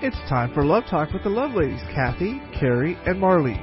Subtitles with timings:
[0.00, 3.60] It's time for Love Talk with the Love Ladies, Kathy, Carrie, and Marlene.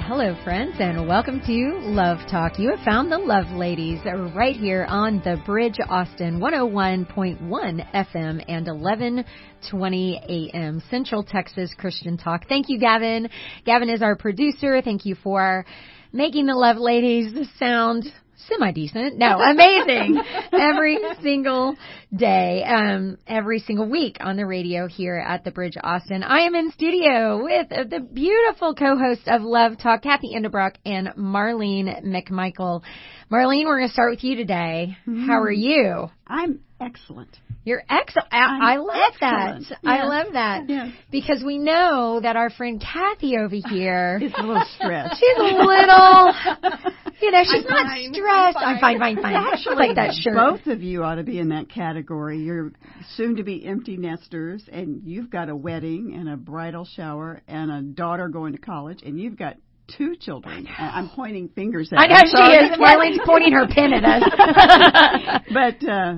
[0.00, 2.58] Hello, friends, and welcome to Love Talk.
[2.58, 4.00] You have found the Love Ladies
[4.34, 12.48] right here on the Bridge Austin 101.1 FM and 1120 AM Central Texas Christian Talk.
[12.48, 13.28] Thank you, Gavin.
[13.64, 14.82] Gavin is our producer.
[14.82, 15.64] Thank you for
[16.12, 18.12] making the Love Ladies sound
[18.48, 19.16] semi decent.
[19.16, 20.20] No, amazing.
[20.52, 21.76] every single
[22.14, 26.22] day, um, every single week on the radio here at the Bridge Austin.
[26.22, 32.04] I am in studio with the beautiful co-host of Love Talk, Kathy Endebrock and Marlene
[32.04, 32.82] McMichael.
[33.30, 34.96] Marlene, we're going to start with you today.
[35.06, 35.26] Mm-hmm.
[35.26, 36.08] How are you?
[36.28, 37.36] I'm excellent.
[37.64, 38.28] You're excellent.
[38.30, 39.68] I, I love excellent.
[39.68, 39.70] that.
[39.70, 39.78] Yes.
[39.84, 40.68] I love that.
[40.68, 40.92] Yes.
[41.10, 45.18] Because we know that our friend Kathy over here is a little stressed.
[45.18, 45.58] She's a little,
[47.20, 48.14] you know, she's I'm not fine.
[48.14, 48.58] stressed.
[48.58, 49.34] I'm fine, I'm fine, fine.
[49.34, 50.34] Actually, like that shirt.
[50.34, 52.38] Both of you ought to be in that category.
[52.38, 52.70] You're
[53.16, 57.72] soon to be empty nesters, and you've got a wedding and a bridal shower and
[57.72, 59.56] a daughter going to college, and you've got
[59.88, 60.68] two children.
[60.78, 62.04] I'm pointing fingers at her.
[62.04, 62.78] I know she is.
[62.78, 65.42] Marlene's pointing her pen at us.
[65.52, 66.14] but uh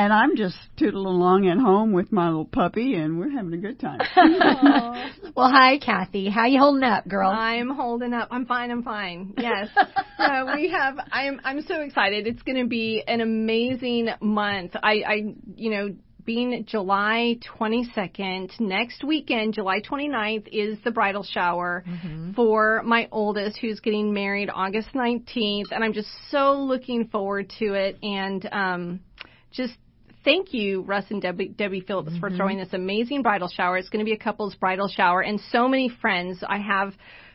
[0.00, 3.58] and I'm just tootling along at home with my little puppy, and we're having a
[3.58, 3.98] good time.
[5.36, 6.30] well, hi, Kathy.
[6.30, 7.28] How you holding up, girl?
[7.30, 8.28] I'm holding up.
[8.30, 8.70] I'm fine.
[8.70, 9.34] I'm fine.
[9.36, 9.68] Yes.
[10.18, 10.96] so we have.
[11.12, 11.40] I'm.
[11.44, 12.26] I'm so excited.
[12.26, 14.74] It's going to be an amazing month.
[14.82, 15.02] I.
[15.06, 15.34] I.
[15.56, 15.94] You know
[16.34, 22.34] being July 22nd, next weekend, July 29th, is the bridal shower mm-hmm.
[22.34, 27.74] for my oldest, who's getting married August 19th, and I'm just so looking forward to
[27.74, 27.98] it.
[28.04, 29.00] And um,
[29.50, 29.74] just
[30.24, 32.20] thank you, Russ and Debbie, Debbie Phillips, mm-hmm.
[32.20, 33.76] for throwing this amazing bridal shower.
[33.76, 36.44] It's going to be a couple's bridal shower, and so many friends.
[36.46, 36.94] I have,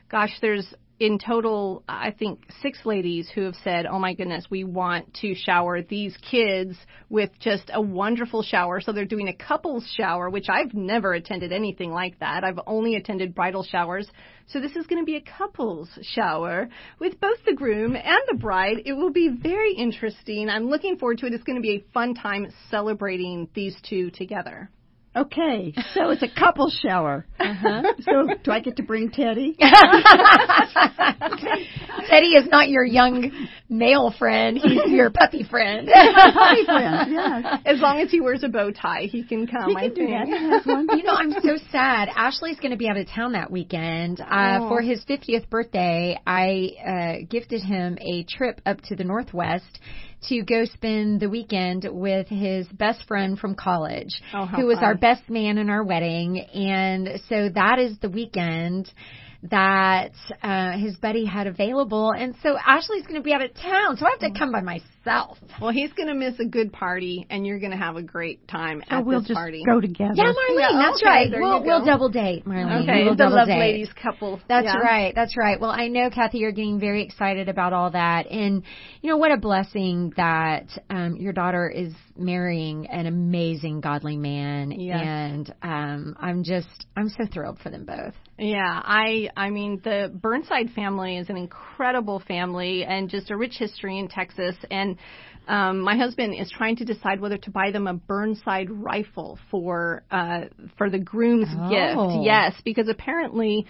[0.09, 4.63] gosh, there's in total, I think six ladies who have said, "Oh my goodness, we
[4.63, 6.77] want to shower these kids
[7.09, 11.51] with just a wonderful shower." So they're doing a couples shower, which I've never attended
[11.51, 12.45] anything like that.
[12.45, 14.09] I've only attended bridal showers.
[14.47, 16.69] So this is going to be a couples shower
[16.99, 18.83] with both the groom and the bride.
[18.85, 20.49] It will be very interesting.
[20.49, 21.33] I'm looking forward to it.
[21.33, 24.69] It's going to be a fun time celebrating these two together.
[25.15, 27.25] Okay, so it's a couple shower.
[27.39, 27.83] Uh-huh.
[28.01, 29.55] So do I get to bring Teddy?
[32.09, 33.31] Teddy is not your young
[33.69, 34.57] male friend.
[34.57, 35.87] He's your puppy friend.
[35.87, 37.59] puppy friend, yeah.
[37.65, 39.69] As long as he wears a bow tie, he can come.
[39.69, 40.09] He can I do think.
[40.11, 40.97] that.
[40.97, 42.09] You know, I'm so sad.
[42.13, 44.19] Ashley's going to be out of town that weekend.
[44.19, 44.69] Uh, oh.
[44.69, 49.79] For his 50th birthday, I uh, gifted him a trip up to the Northwest
[50.29, 54.83] to go spend the weekend with his best friend from college, oh, who was fun.
[54.85, 56.39] our best man in our wedding.
[56.39, 58.91] And so that is the weekend
[59.51, 60.11] that
[60.41, 62.11] uh, his buddy had available.
[62.11, 64.61] And so Ashley's going to be out of town, so I have to come by
[64.61, 65.37] myself.
[65.61, 68.47] Well, he's going to miss a good party, and you're going to have a great
[68.47, 69.63] time so at we'll this just party.
[69.65, 70.13] go together.
[70.15, 71.31] Yeah, Marlene, yeah, that's okay, right.
[71.31, 72.83] We'll, we'll double date, Marlene.
[72.83, 73.59] Okay, we'll the double love date.
[73.59, 74.39] ladies couple.
[74.47, 74.77] That's yeah.
[74.77, 75.13] right.
[75.15, 75.59] That's right.
[75.59, 78.63] Well, I know Kathy, you're getting very excited about all that, and
[79.01, 84.71] you know what a blessing that um, your daughter is marrying an amazing godly man,
[84.71, 85.01] yes.
[85.03, 88.13] and um, I'm just I'm so thrilled for them both.
[88.37, 93.55] Yeah, I I mean the Burnside family is an incredible family and just a rich
[93.57, 94.97] history in Texas and
[95.47, 100.03] um my husband is trying to decide whether to buy them a Burnside rifle for
[100.11, 100.45] uh
[100.77, 101.69] for the groom's Oh.
[101.69, 102.25] gift.
[102.25, 103.65] Yes, because apparently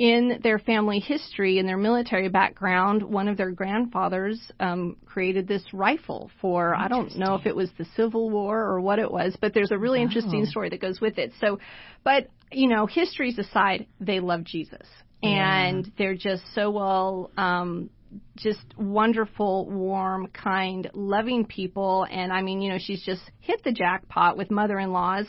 [0.00, 5.62] in their family history and their military background, one of their grandfathers um, created this
[5.74, 9.36] rifle for I don't know if it was the Civil War or what it was,
[9.42, 10.06] but there's a really Wow.
[10.06, 11.32] interesting story that goes with it.
[11.38, 11.58] So,
[12.02, 14.86] but you know, histories aside, they love Jesus
[15.22, 17.30] and they're just so well.
[17.36, 17.90] Um,
[18.36, 22.06] just wonderful, warm, kind, loving people.
[22.10, 25.26] And I mean, you know, she's just hit the jackpot with mother-in-laws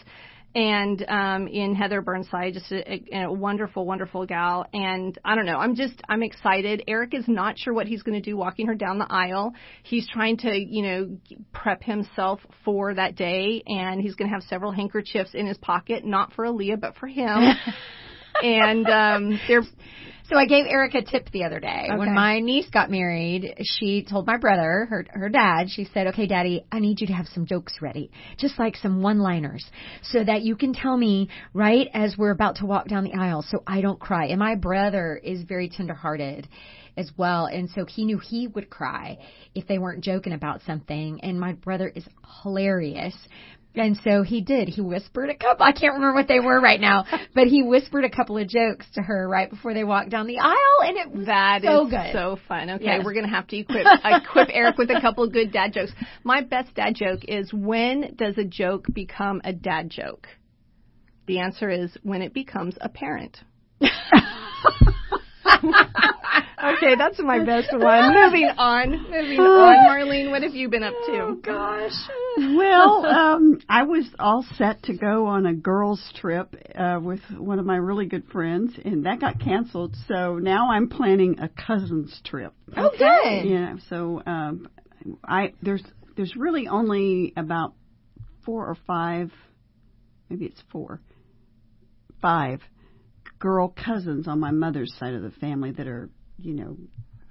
[0.54, 4.66] and um in Heather Burnside just a, a, a wonderful wonderful gal.
[4.74, 6.84] And I don't know I'm just I'm excited.
[6.88, 9.54] Eric is not sure what he's going to do walking her down the aisle.
[9.84, 11.18] He's trying to you know
[11.54, 16.04] prep himself for that day and he's going to have several handkerchiefs in his pocket
[16.06, 17.40] not for Aaliyah but for him.
[18.44, 19.62] And um they're
[20.32, 21.88] So I gave Eric a tip the other day.
[21.90, 21.98] Okay.
[21.98, 26.26] When my niece got married, she told my brother, her her dad, she said, "Okay,
[26.26, 29.70] Daddy, I need you to have some jokes ready, just like some one-liners,
[30.02, 33.42] so that you can tell me right as we're about to walk down the aisle,
[33.42, 36.48] so I don't cry." And my brother is very tender-hearted
[36.96, 39.18] as well, and so he knew he would cry
[39.54, 41.20] if they weren't joking about something.
[41.24, 42.08] And my brother is
[42.42, 43.16] hilarious.
[43.74, 44.68] And so he did.
[44.68, 45.66] He whispered a couple.
[45.66, 48.86] I can't remember what they were right now, but he whispered a couple of jokes
[48.96, 51.92] to her right before they walked down the aisle, and it was That so is
[51.92, 52.12] good.
[52.12, 52.70] so fun.
[52.70, 53.06] Okay, Yes.
[53.06, 55.94] we're gonna have to equip equip Eric with a couple of good dad jokes.
[56.26, 60.28] My best dad joke is when does a joke become a dad joke?
[61.28, 63.38] The answer is when it becomes apparent.
[66.64, 68.14] okay, that's my best one.
[68.14, 68.92] Moving on.
[69.10, 69.90] Moving on.
[69.90, 71.20] Marlene, what have you been up to?
[71.20, 71.92] Oh gosh.
[72.38, 77.60] well, um, I was all set to go on a girls' trip uh, with one
[77.60, 79.96] of my really good friends, and that got canceled.
[80.08, 82.54] So now I'm planning a cousins trip.
[82.78, 83.44] Okay.
[83.46, 83.76] Yeah.
[83.90, 84.70] So um,
[85.24, 85.84] I there's
[86.16, 87.74] there's really only about
[88.46, 89.32] four or five,
[90.30, 91.02] maybe it's four,
[92.22, 92.62] five
[93.42, 96.10] girl cousins on my mother's side of the family that are
[96.40, 96.78] you know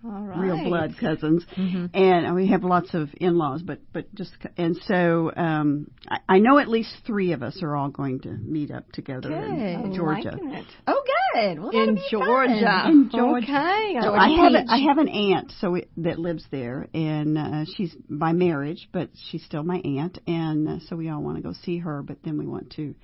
[0.05, 0.39] All right.
[0.39, 1.87] real blood cousins, Mm-hmm.
[1.95, 3.63] and we have lots of in-laws.
[3.63, 7.75] But but just and so um, I, I know at least three of us are
[7.77, 9.97] all going to meet up together in Good.
[9.97, 10.31] Georgia.
[10.33, 10.67] Liking it.
[10.87, 11.03] Oh,
[11.35, 11.61] good.
[11.61, 12.65] Well, In be Georgia.
[12.65, 12.91] fun.
[12.91, 13.47] In Georgia.
[13.47, 13.97] Okay.
[14.03, 17.65] So I have a, I have an aunt so it, that lives there, and uh,
[17.77, 21.43] she's by marriage, but she's still my aunt, and uh, so we all want to
[21.43, 22.03] go see her.
[22.03, 22.95] But then we want to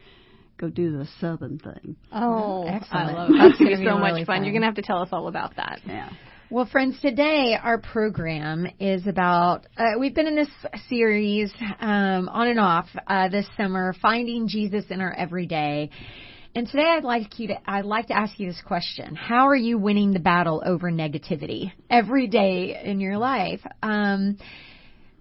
[0.59, 1.97] go do the southern thing.
[2.13, 3.11] Oh, Excellent.
[3.11, 3.33] I love it.
[3.39, 4.37] That's That's going gonna be be so really much fun.
[4.37, 4.45] fun.
[4.45, 5.81] You're going to have to tell us all about that.
[5.87, 6.11] Yeah.
[6.49, 9.67] Well, friends, today our program is about.
[9.77, 10.49] Uh, we've been in this
[10.89, 15.91] series um, on and off uh, this summer, finding Jesus in our everyday.
[16.55, 17.57] And today, I'd like you to.
[17.71, 21.73] I'd like to ask you this question: How are you winning the battle over negativity
[21.91, 23.61] every day in your life?
[23.83, 24.39] Um,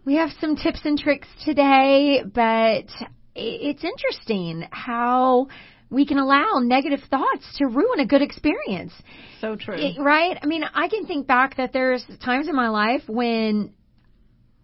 [0.06, 5.48] we have some tips and tricks today, but i- it's interesting how
[5.90, 8.94] we can allow negative thoughts to ruin a good experience.
[9.42, 9.76] So true.
[9.76, 10.38] It- right?
[10.42, 13.74] I mean, I can think back that there's times in my life when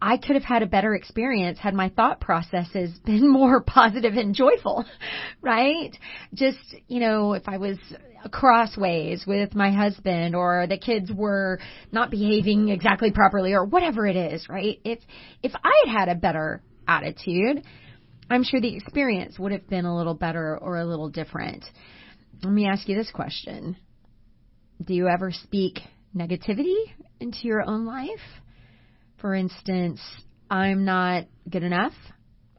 [0.02, 4.34] I could have had a better experience had my thought processes been more positive and
[4.34, 4.86] joyful,
[5.42, 5.96] right?
[6.34, 7.78] Just, you know, if I was
[8.32, 11.60] crossways with my husband or the kids were
[11.92, 14.80] not behaving exactly properly or whatever it is, right?
[14.84, 15.00] If,
[15.44, 17.64] if I had had a better attitude,
[18.32, 21.66] I'm sure the experience would have been a little better or a little different.
[22.42, 23.76] Let me ask you this question.
[24.82, 25.80] Do you ever speak
[26.16, 26.78] negativity
[27.20, 28.22] into your own life?
[29.20, 30.00] For instance,
[30.50, 31.92] I'm not good enough.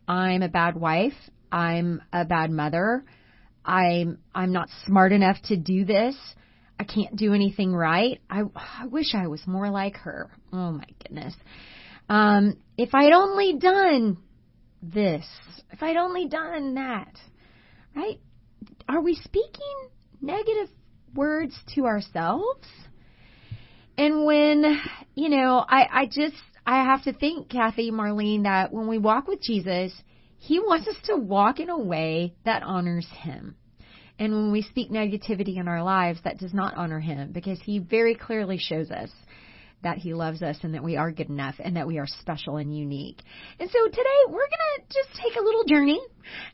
[0.06, 1.14] I'm a bad wife.
[1.50, 3.02] I'm a bad mother.
[3.64, 6.14] I'm I'm not smart enough to do this.
[6.78, 8.20] I can't do anything right.
[8.28, 10.30] I I wish I was more like her.
[10.52, 11.34] Oh my goodness.
[12.10, 14.18] Um, if I'd only done
[14.82, 15.25] this,
[15.70, 17.17] if I'd only done that,
[17.94, 18.19] right?
[18.88, 19.88] Are we speaking
[20.20, 20.69] negative
[21.14, 22.67] words to ourselves?
[23.96, 24.81] And when,
[25.14, 26.37] you know, I, I just,
[26.67, 29.93] I have to think, Kathy, Marlene, that when we walk with Jesus,
[30.38, 33.56] He wants us to walk in a way that honors Him.
[34.19, 37.78] And when we speak negativity in our lives, that does not honor Him because He
[37.78, 39.11] very clearly shows us
[39.82, 42.56] that He loves us and that we are good enough and that we are special
[42.56, 43.20] and unique.
[43.58, 44.49] And so today we're going
[44.79, 46.00] to just take a little journey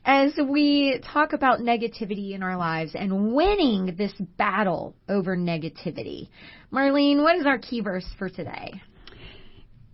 [0.05, 6.29] as we talk about negativity in our lives and winning this battle over negativity.
[6.71, 8.81] Marlene, what is our key verse for today?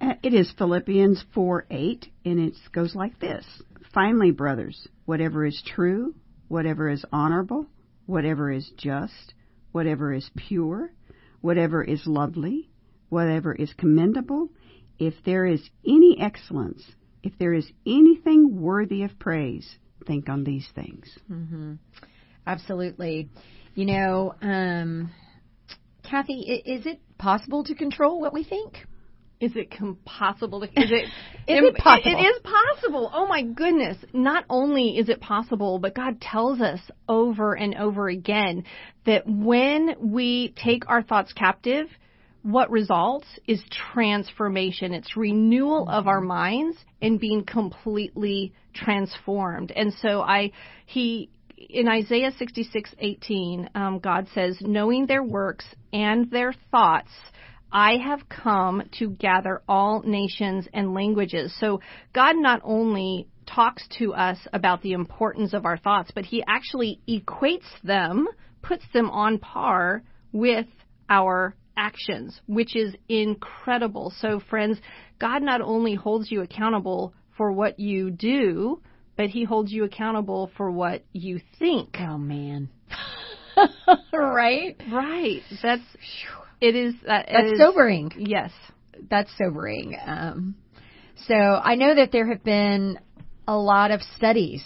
[0.02, 3.46] Uh, It is Philippians 4 8, and it goes like this
[3.94, 6.14] Finally, brothers, whatever is true,
[6.50, 7.66] whatever is honorable,
[8.06, 9.34] whatever is just,
[9.72, 10.92] whatever is pure,
[11.42, 12.70] whatever is lovely,
[13.16, 14.50] whatever is commendable,
[15.00, 16.84] if there is any excellence,
[17.24, 21.18] if there is anything worthy of praise, think on these things.
[21.32, 21.76] Mm-hmm.
[22.46, 23.30] Absolutely.
[23.74, 25.12] You know, um,
[26.04, 28.74] Kathy, is it possible to control what we think?
[29.40, 30.68] Is it com- possible to?
[30.68, 31.06] Is it?
[31.48, 32.12] Is it possible?
[32.12, 33.12] It is possible.
[33.14, 33.98] Oh my goodness!
[34.14, 38.64] Not only is it possible, but God tells us over and over again
[39.06, 41.88] that when we take our thoughts captive,
[42.46, 43.60] what results is
[43.92, 44.94] transformation.
[44.94, 49.72] It's renewal of our minds and being completely transformed.
[49.76, 50.52] And so I,
[50.86, 57.10] he, in Isaiah 66:18, um, God says, knowing their works and their thoughts,
[57.72, 61.52] I have come to gather all nations and languages.
[61.60, 61.82] So
[62.14, 67.02] God not only talks to us about the importance of our thoughts, but He actually
[67.10, 68.28] equates them,
[68.62, 70.68] puts them on par with
[71.10, 74.14] our actions, which is incredible.
[74.20, 74.80] So, friends,
[75.20, 78.82] God not only holds you accountable for what you do,
[79.18, 81.98] but He holds you accountable for what you think.
[82.00, 82.70] Oh man.
[84.14, 84.76] right?
[84.92, 85.42] Right.
[85.62, 85.82] That's
[86.62, 88.12] it is that That's is- sobering.
[88.18, 88.52] Yes.
[89.10, 89.98] That's sobering.
[90.06, 90.56] Um,
[91.28, 93.00] so I know that there have been
[93.48, 94.64] a lot of studies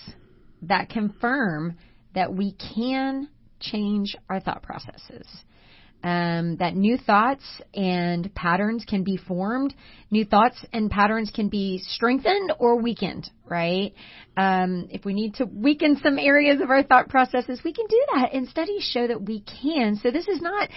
[0.63, 1.77] that confirm
[2.15, 5.27] that we can change our thought processes.
[6.03, 9.73] Um, that new thoughts and patterns can be formed.
[10.11, 13.93] New thoughts and patterns can be strengthened or weakened, right?
[14.37, 18.01] Um, if we need to weaken some areas of our thought processes, we can do
[18.15, 18.33] that.
[18.33, 19.99] And studies show that we can.
[20.01, 20.69] So this is not,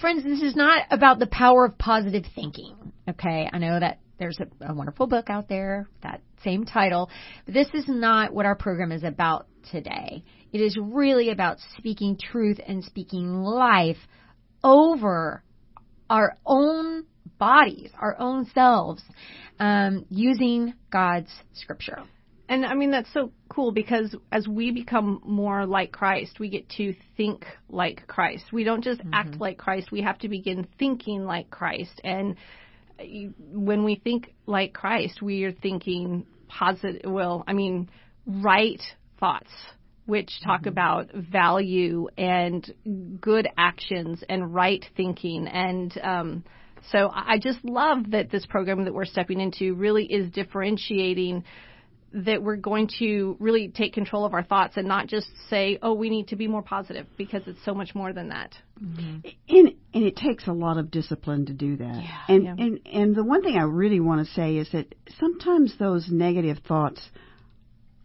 [0.00, 2.92] friends, this is not about the power of positive thinking.
[3.08, 3.50] Okay.
[3.52, 7.10] I know that there's a, a wonderful book out there, that same title,
[7.44, 10.22] but this is not what our program is about today.
[10.52, 13.98] It is really about speaking truth and speaking life
[14.62, 15.42] over
[16.08, 17.04] our own
[17.38, 19.02] bodies, our own selves,
[19.58, 22.02] um, using God's scripture.
[22.48, 26.68] And I mean, that's so cool because as we become more like Christ, we get
[26.70, 28.44] to think like Christ.
[28.52, 29.14] We don't just mm-hmm.
[29.14, 32.00] act like Christ, we have to begin thinking like Christ.
[32.04, 32.36] And
[33.52, 37.90] when we think like Christ, we are thinking positive, well, I mean,
[38.26, 38.80] right
[39.18, 39.50] thoughts
[40.06, 40.68] which talk mm-hmm.
[40.68, 42.72] about value and
[43.20, 45.46] good actions and right thinking.
[45.48, 46.44] And um,
[46.90, 51.44] so I just love that this program that we're stepping into really is differentiating
[52.12, 55.92] that we're going to really take control of our thoughts and not just say, oh,
[55.92, 58.54] we need to be more positive because it's so much more than that.
[58.82, 59.28] Mm-hmm.
[59.48, 62.02] And, and it takes a lot of discipline to do that.
[62.02, 62.54] Yeah, and, yeah.
[62.58, 66.58] and, and the one thing I really want to say is that sometimes those negative
[66.66, 67.00] thoughts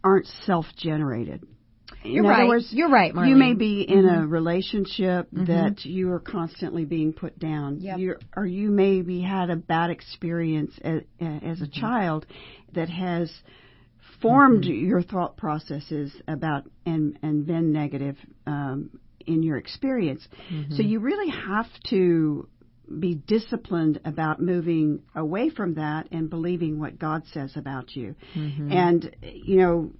[0.04, 1.44] aren't self generated.
[2.04, 2.48] You're right.
[2.48, 3.28] Words, You're right, Marlene.
[3.28, 4.24] You may be in mm-hmm.
[4.24, 5.44] a relationship mm-hmm.
[5.44, 7.80] that you are constantly being put down.
[7.80, 7.98] Yep.
[7.98, 11.80] You're, or you maybe had a bad experience as, as a mm-hmm.
[11.80, 12.26] child
[12.74, 13.30] that has
[14.20, 14.86] formed mm-hmm.
[14.86, 18.16] your thought processes about and and been negative
[18.46, 18.90] um,
[19.26, 20.26] in your experience.
[20.52, 20.74] Mm-hmm.
[20.74, 22.48] So you really have to
[22.98, 28.14] be disciplined about moving away from that and believing what God says about you.
[28.34, 28.72] Mm-hmm.
[28.72, 29.90] And you know,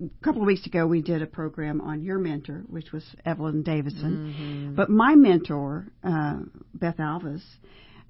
[0.00, 3.62] a couple of weeks ago we did a program on your mentor, which was Evelyn
[3.62, 4.34] Davison.
[4.34, 4.74] Mm-hmm.
[4.74, 6.40] But my mentor, uh,
[6.74, 7.42] Beth Alves,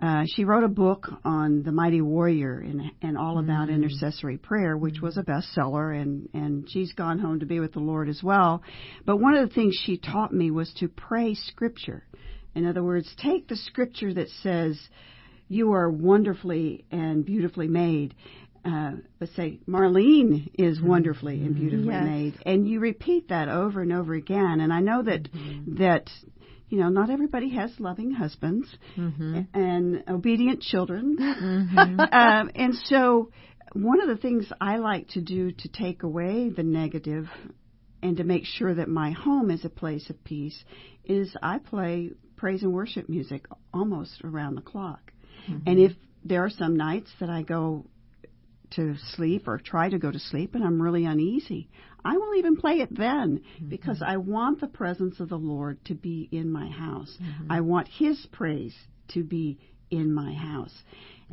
[0.00, 3.74] uh, she wrote a book on the mighty warrior and, and all about mm.
[3.74, 7.80] intercessory prayer, which was a bestseller, and, and she's gone home to be with the
[7.80, 8.62] Lord as well.
[9.04, 12.04] But one of the things she taught me was to pray scripture.
[12.54, 14.78] In other words, take the scripture that says,
[15.48, 18.14] You are wonderfully and beautifully made,
[18.64, 22.04] uh, but say Marlene is wonderfully and beautifully yes.
[22.04, 24.60] made, and you repeat that over and over again.
[24.60, 25.76] And I know that mm-hmm.
[25.76, 26.10] that
[26.68, 29.40] you know, not everybody has loving husbands mm-hmm.
[29.54, 31.16] and obedient children.
[31.18, 32.00] Mm-hmm.
[32.12, 33.30] um, and so,
[33.72, 37.26] one of the things I like to do to take away the negative
[38.02, 40.64] and to make sure that my home is a place of peace
[41.04, 45.12] is I play praise and worship music almost around the clock.
[45.48, 45.68] Mm-hmm.
[45.68, 45.92] And if
[46.24, 47.86] there are some nights that I go
[48.72, 51.68] to sleep or try to go to sleep and I'm really uneasy,
[52.04, 53.68] I will even play it then mm-hmm.
[53.68, 57.16] because I want the presence of the Lord to be in my house.
[57.20, 57.52] Mm-hmm.
[57.52, 58.74] I want His praise
[59.08, 59.58] to be
[59.90, 60.74] in my house.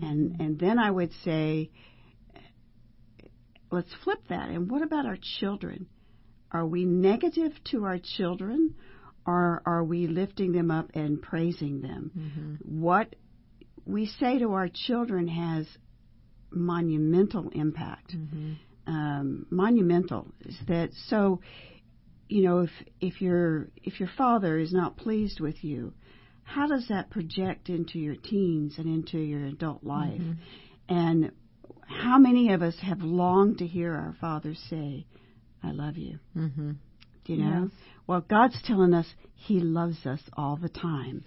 [0.01, 0.41] And Mm-hmm.
[0.41, 1.69] and then I would say,
[3.71, 4.49] let's flip that.
[4.49, 5.87] And what about our children?
[6.51, 8.75] Are we negative to our children,
[9.25, 12.11] or are we lifting them up and praising them?
[12.17, 12.81] Mm-hmm.
[12.81, 13.15] What
[13.85, 15.67] we say to our children has
[16.55, 18.15] monumental impact.
[18.15, 18.53] Mm-hmm.
[18.87, 21.41] Um, monumental is that so
[22.29, 22.69] you know if
[23.01, 25.91] if your if your father is not pleased with you
[26.43, 30.33] how does that project into your teens and into your adult life Mm-hmm.
[30.95, 31.31] and
[31.87, 35.07] how many of us have longed to hear our father say
[35.63, 36.71] i love you Mm-hmm.
[37.25, 37.71] do you know Yes.
[38.05, 41.23] well god's telling us he loves us all the time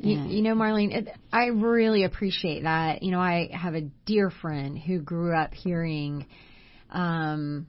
[0.00, 3.02] You, you know, Marlene, it, I really appreciate that.
[3.02, 6.26] You know, I have a dear friend who grew up hearing
[6.90, 7.66] um,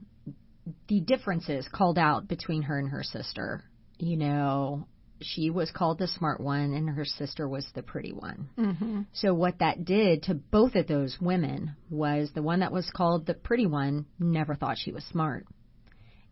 [0.87, 3.63] the differences called out between her and her sister.
[3.97, 4.87] You know,
[5.21, 8.49] she was called the smart one, and her sister was the pretty one.
[8.57, 9.01] Mm-hmm.
[9.13, 13.25] So what that did to both of those women was the one that was called
[13.25, 15.45] the pretty one never thought she was smart,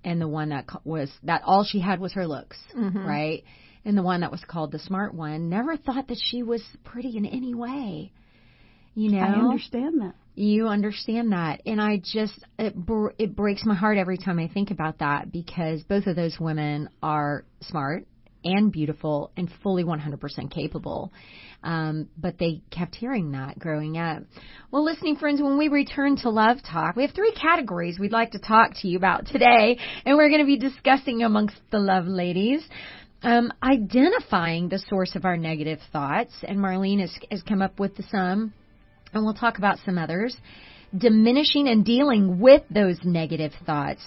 [0.04, 3.06] and the one that was that all she had was her looks, Mhm.
[3.06, 3.44] right?
[3.88, 7.18] And the one that was called the smart one never thought that she was pretty
[7.18, 8.12] in any way.
[8.94, 13.66] You know, i understand that you understand that, and I just it br- it breaks
[13.66, 18.06] my heart every time I think about that because both of those women are smart
[18.44, 21.12] and beautiful and fully 100% capable.
[21.64, 24.24] Um, but they kept hearing that growing up.
[24.70, 28.32] Well, listening friends, when we return to Love Talk, we have three categories we'd like
[28.32, 32.06] to talk to you about today, and we're going to be discussing amongst the Love
[32.06, 32.64] Ladies.
[33.24, 37.94] Um, identifying the source of our negative thoughts, and Marlene has, has come up with
[38.10, 38.54] some,
[39.14, 40.38] and we'll talk about some others.
[40.98, 44.02] Diminishing and dealing with those negative thoughts.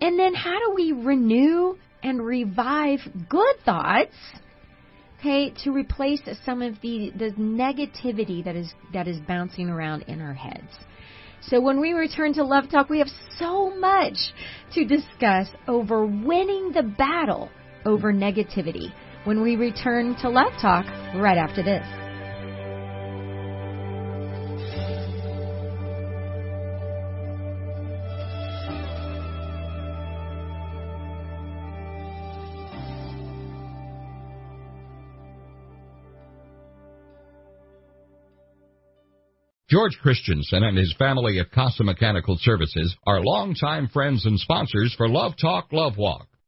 [0.00, 4.14] And then how do we renew and revive good thoughts?
[5.24, 10.20] okay, to replace some of the, the negativity that is, that is bouncing around in
[10.20, 10.70] our heads.
[11.40, 14.16] So when we return to Love Talk, we have so much
[14.74, 17.48] to discuss over winning the battle
[17.86, 18.92] over negativity
[19.24, 20.86] when we return to Love Talk
[21.16, 21.86] right after this.
[39.74, 45.08] George Christensen and his family at Casa Mechanical Services are longtime friends and sponsors for
[45.08, 46.28] Love Talk, Love Walk.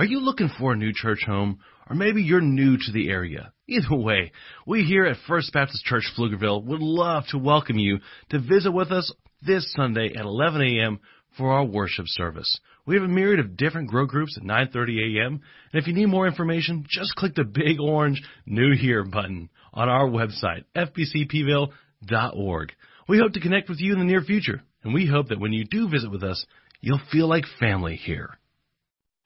[0.00, 1.58] Are you looking for a new church home?
[1.86, 3.52] Or maybe you're new to the area?
[3.68, 4.32] Either way,
[4.66, 7.98] we here at First Baptist Church Pflugerville would love to welcome you
[8.30, 11.00] to visit with us this Sunday at 11 a.m.
[11.36, 12.60] for our worship service.
[12.86, 15.42] We have a myriad of different grow groups at 9:30 a.m.
[15.70, 19.90] And if you need more information, just click the big orange New Here button on
[19.90, 22.72] our website, fbcpville.org.
[23.06, 25.52] We hope to connect with you in the near future, and we hope that when
[25.52, 26.46] you do visit with us,
[26.80, 28.38] you'll feel like family here.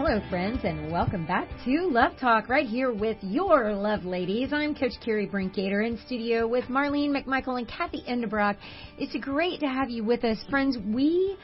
[0.06, 4.52] Hello, friends, and welcome back to Love Talk right here with your love ladies.
[4.52, 8.58] I'm Coach Carrie Brinkgater in studio with Marlene McMichael and Kathy Endebrock.
[8.98, 10.78] It's great to have you with us, friends.
[10.86, 11.38] We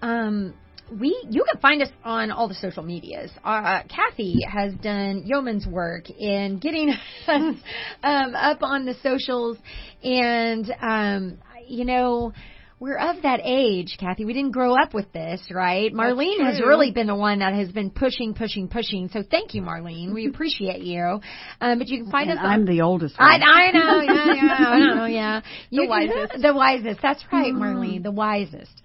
[0.00, 0.54] um,
[0.90, 3.30] we you can find us on all the social medias.
[3.44, 6.90] Uh, Kathy has done yeoman's work in getting
[7.26, 7.56] us
[8.02, 9.58] um, up on the socials,
[10.02, 12.32] and um, you know
[12.78, 14.26] we're of that age, Kathy.
[14.26, 15.90] We didn't grow up with this, right?
[15.94, 19.08] Marlene has really been the one that has been pushing, pushing, pushing.
[19.08, 20.12] So thank you, Marlene.
[20.12, 21.20] We appreciate you.
[21.60, 22.44] Um, but you can find and us.
[22.46, 23.14] I'm on, the oldest.
[23.18, 23.42] I, One.
[23.42, 25.40] I know, yeah, yeah, I know, yeah.
[25.40, 26.42] The You can- wisest.
[26.42, 27.00] the wisest.
[27.00, 28.02] That's right, Marlene.
[28.02, 28.82] The wisest.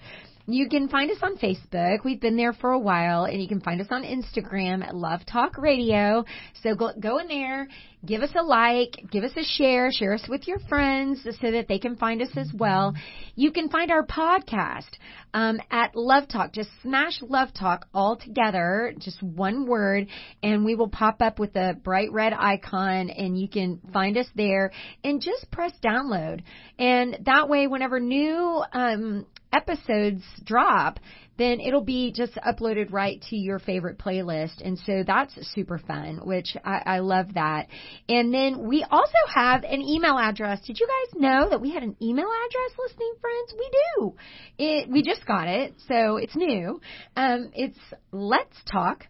[0.53, 2.03] You can find us on Facebook.
[2.03, 5.25] We've been there for a while, and you can find us on Instagram at Love
[5.25, 6.25] Talk Radio.
[6.61, 7.69] So go, go in there,
[8.05, 11.67] give us a like, give us a share, share us with your friends so that
[11.69, 12.93] they can find us as well.
[13.35, 14.89] You can find our podcast
[15.33, 16.51] um, at Love Talk.
[16.51, 20.07] Just smash Love Talk all together, just one word,
[20.43, 24.27] and we will pop up with a bright red icon, and you can find us
[24.35, 24.71] there.
[25.03, 26.41] And just press download,
[26.77, 30.99] and that way, whenever new um, episodes drop,
[31.37, 34.61] then it'll be just uploaded right to your favorite playlist.
[34.63, 37.67] And so that's super fun, which I, I love that.
[38.07, 40.61] And then we also have an email address.
[40.65, 43.53] Did you guys know that we had an email address listening friends?
[43.57, 44.15] We do.
[44.57, 46.79] It, we just got it, so it's new.
[47.15, 47.79] Um, it's
[48.11, 49.07] let's talk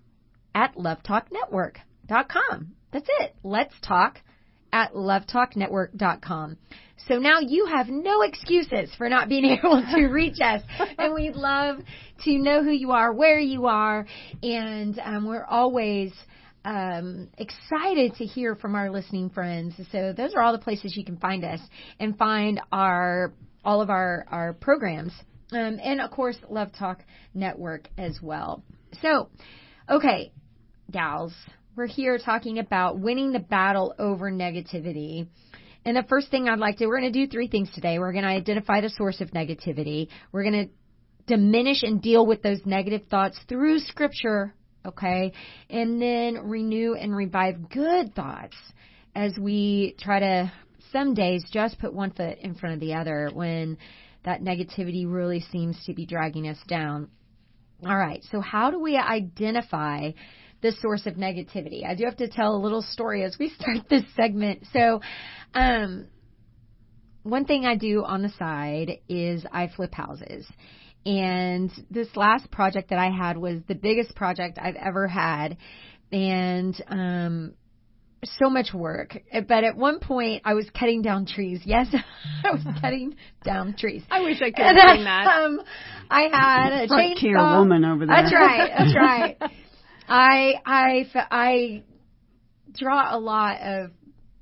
[0.56, 2.76] at lovetalknetwork.com.
[2.92, 3.36] That's it.
[3.44, 4.20] Let's talk
[4.74, 6.58] at lovetalknetwork.com.
[7.08, 10.62] So now you have no excuses for not being able to reach us.
[10.98, 11.80] And we'd love
[12.26, 14.06] to know who you are, where you are,
[14.44, 16.12] and um, we're always
[16.64, 19.76] um, excited to hear from our listening friends.
[19.92, 21.60] So those are all the places you can find us
[22.00, 23.34] and find our
[23.64, 25.14] all of our our programs,
[25.52, 28.64] um, and of course Love Talk Network as well.
[29.02, 29.30] So,
[29.90, 30.32] okay,
[30.92, 31.34] gals,
[31.76, 35.28] we're here talking about winning the battle over negativity.
[35.86, 37.98] And the first thing I'd like to, we're going to do three things today.
[37.98, 40.10] We're going to identify the source of negativity.
[40.32, 40.72] We're going to
[41.26, 44.54] diminish and deal with those negative thoughts through scripture,
[44.86, 45.34] okay?
[45.70, 48.56] And then renew and revive good thoughts
[49.16, 50.52] as we try to
[50.92, 53.78] some days just put one foot in front of the other when
[54.24, 57.10] that negativity really seems to be dragging us down.
[57.84, 60.12] All right, so how do we identify
[60.62, 61.86] the source of negativity.
[61.86, 64.64] I do have to tell a little story as we start this segment.
[64.72, 65.02] So,
[65.54, 66.08] um,
[67.24, 70.46] one thing I do on the side is I flip houses.
[71.06, 75.58] And this last project that I had was the biggest project I've ever had.
[76.12, 77.54] And, um,
[78.24, 79.18] so much work.
[79.48, 81.62] But at one point, I was cutting down trees.
[81.66, 81.88] Yes,
[82.44, 84.04] I was cutting down trees.
[84.12, 85.26] I wish I could have seen that.
[85.42, 85.62] Um,
[86.10, 87.60] I had a Front tier chainsaw.
[87.60, 88.16] woman over there.
[88.16, 88.70] That's right.
[88.78, 89.38] That's right.
[90.08, 91.84] I I f- I
[92.78, 93.92] draw a lot of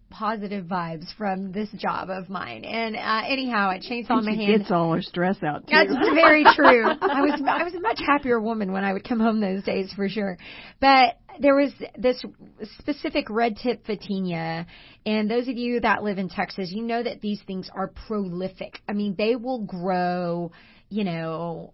[0.10, 2.64] positive vibes from this job of mine.
[2.66, 4.60] And uh, anyhow, I chainsaw she hand.
[4.60, 5.76] gets all her stress out too.
[5.76, 6.86] That's very true.
[6.86, 9.92] I was I was a much happier woman when I would come home those days
[9.94, 10.38] for sure.
[10.80, 12.24] But there was this
[12.80, 14.66] specific red tip photinia,
[15.06, 18.80] and those of you that live in Texas, you know that these things are prolific.
[18.88, 20.52] I mean, they will grow,
[20.90, 21.74] you know,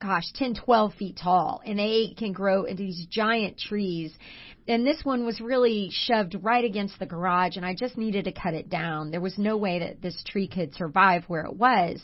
[0.00, 4.12] gosh, 10, 12 feet tall, and they can grow into these giant trees.
[4.68, 8.32] And this one was really shoved right against the garage, and I just needed to
[8.32, 9.10] cut it down.
[9.10, 12.00] There was no way that this tree could survive where it was.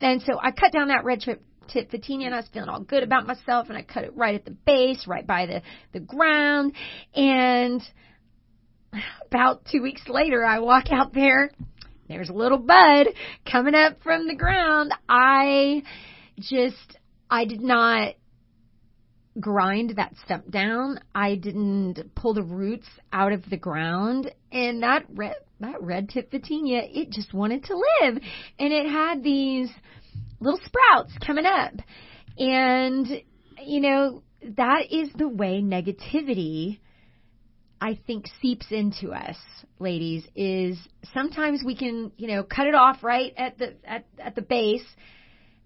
[0.00, 2.82] And so I cut down that red tip tip photinia and I was feeling all
[2.82, 5.62] good about myself and I cut it right at the base, right by the,
[5.92, 6.74] the ground.
[7.14, 7.80] And
[9.26, 11.50] about two weeks later, I walk out there.
[12.08, 13.06] There's a little bud
[13.50, 14.92] coming up from the ground.
[15.08, 15.82] I
[16.38, 16.98] just,
[17.30, 18.14] I did not
[19.40, 21.00] grind that stump down.
[21.14, 24.32] I didn't pull the roots out of the ground.
[24.50, 28.18] And that red, that red tip photinia, it just wanted to live.
[28.58, 29.70] And it had these
[30.40, 31.74] little sprouts coming up.
[32.38, 33.06] And,
[33.64, 34.22] you know,
[34.56, 36.80] that is the way negativity,
[37.80, 39.36] I think, seeps into us,
[39.78, 40.78] ladies, is
[41.14, 44.86] sometimes we can, you know, cut it off right at the, at, at the base.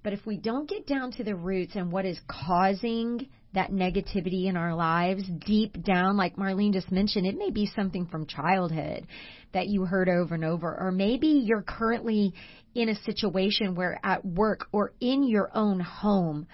[0.02, 4.46] But if we don't get down to the roots and what is causing that negativity
[4.46, 9.06] in our lives deep down, like Marlene just mentioned, it may be something from childhood
[9.52, 12.34] that you heard over and over, or maybe you're currently
[12.74, 16.46] in a situation where at work or in your own home,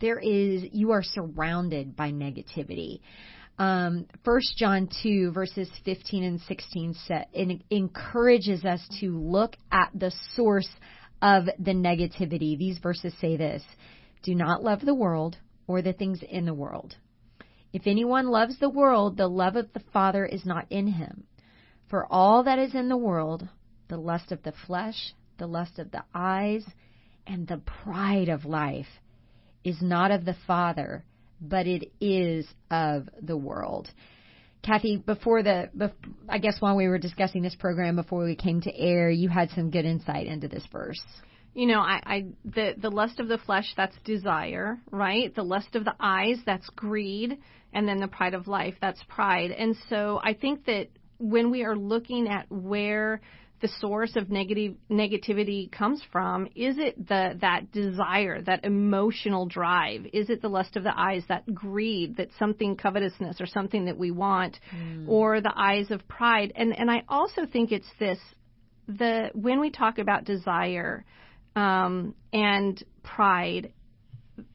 [0.00, 3.00] there is, you are surrounded by negativity.
[3.58, 9.90] Um, 1 John 2 verses 15 and 16 set, it encourages us to look at
[9.94, 10.68] the source
[11.20, 12.56] of the negativity.
[12.56, 13.62] These verses say this,
[14.22, 15.36] do not love the world
[15.68, 16.96] or the things in the world.
[17.72, 21.24] If anyone loves the world, the love of the Father is not in him.
[21.88, 23.48] For all that is in the world,
[23.88, 26.64] the lust of the flesh, the lust of the eyes,
[27.26, 28.88] and the pride of life
[29.62, 31.04] is not of the Father,
[31.40, 33.88] but it is of the world.
[34.62, 35.70] Kathy, before the,
[36.28, 39.50] I guess while we were discussing this program before we came to air, you had
[39.50, 41.02] some good insight into this verse.
[41.58, 45.34] You know, I, I the the lust of the flesh that's desire, right?
[45.34, 47.36] The lust of the eyes that's greed,
[47.72, 49.50] and then the pride of life that's pride.
[49.50, 50.86] And so I think that
[51.18, 53.20] when we are looking at where
[53.60, 60.06] the source of negative negativity comes from is it the that desire that emotional drive
[60.12, 63.98] is it the lust of the eyes that greed that something covetousness or something that
[63.98, 65.08] we want mm.
[65.08, 68.20] or the eyes of pride and and I also think it's this
[68.86, 71.04] the when we talk about desire
[71.56, 73.72] um, and pride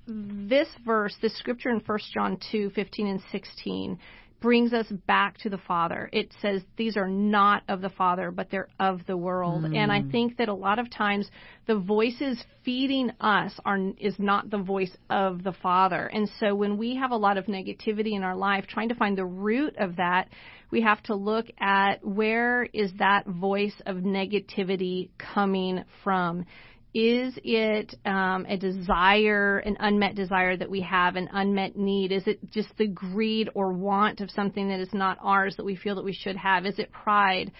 [0.07, 3.99] this verse this scripture in 1 John 2 15 and 16
[4.43, 6.09] brings us back to the Father.
[6.11, 9.63] It says these are not of the Father, but they're of the world.
[9.63, 9.77] Mm.
[9.77, 11.31] And I think that a lot of times
[11.65, 16.07] the voices feeding us are is not the voice of the Father.
[16.07, 19.17] And so when we have a lot of negativity in our life, trying to find
[19.17, 20.27] the root of that,
[20.71, 26.45] we have to look at where is that voice of negativity coming from
[26.93, 32.11] is it um, a desire, an unmet desire that we have, an unmet need?
[32.11, 35.75] Is it just the greed or want of something that is not ours that we
[35.75, 36.65] feel that we should have?
[36.65, 37.51] Is it pride?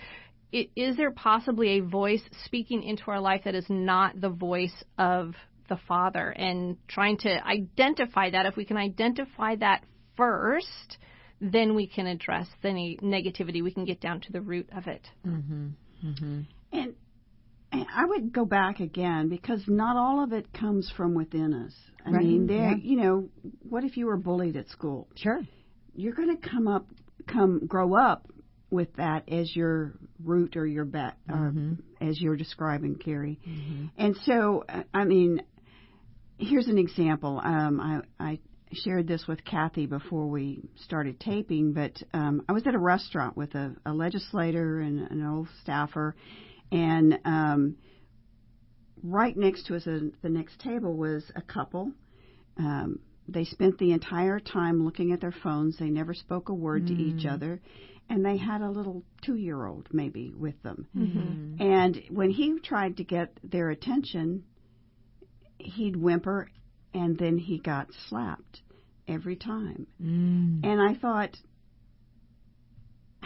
[0.51, 4.83] It, is there possibly a voice speaking into our life that is not the voice
[4.99, 5.33] of
[5.67, 6.29] the Father?
[6.29, 9.83] And trying to identify that, if we can identify that
[10.15, 10.97] first,
[11.41, 13.63] then we can address the negativity.
[13.63, 15.07] We can get down to the root of it.
[15.25, 15.69] Mm-hmm.
[16.05, 16.41] Mm-hmm.
[16.71, 16.93] And
[17.73, 21.73] I would go back again because not all of it comes from within us.
[22.05, 22.23] I right.
[22.23, 22.75] mean, there, yeah.
[22.81, 23.29] you know,
[23.67, 25.07] what if you were bullied at school?
[25.15, 25.41] Sure.
[25.95, 26.87] You're going to come up,
[27.27, 28.27] come grow up
[28.69, 31.73] with that as your root or your bet, mm-hmm.
[31.73, 33.39] or as you're describing, Carrie.
[33.47, 33.85] Mm-hmm.
[33.97, 35.43] And so, I mean,
[36.37, 37.39] here's an example.
[37.43, 38.39] Um, I, I
[38.73, 43.37] shared this with Kathy before we started taping, but um, I was at a restaurant
[43.37, 46.15] with a, a legislator and an old staffer
[46.73, 47.75] and um,
[49.03, 51.91] right next to us at the next table was a couple.
[52.57, 55.77] Um, they spent the entire time looking at their phones.
[55.77, 57.61] They never spoke a word to each other.
[58.09, 60.87] And they had a little two year old maybe with them.
[60.95, 61.61] Mm-hmm.
[61.61, 64.43] And when he tried to get their attention,
[65.57, 66.49] he'd whimper
[66.93, 68.61] and then he got slapped
[69.07, 69.87] every time.
[70.01, 70.65] Mm.
[70.65, 71.37] And I thought,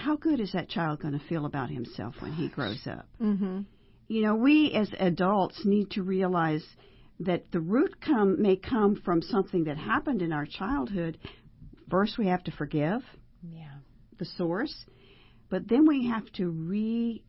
[0.07, 3.05] how good is that child going to feel about himself when he grows up?
[3.19, 3.65] Mhm.
[4.07, 6.65] You know, we as adults need to realize
[7.19, 11.17] that the root come may come from something that happened in our childhood.
[11.89, 13.03] First, we have to forgive
[13.51, 13.79] Yeah.
[14.17, 14.85] the source,
[15.49, 17.21] but then we have to re-speak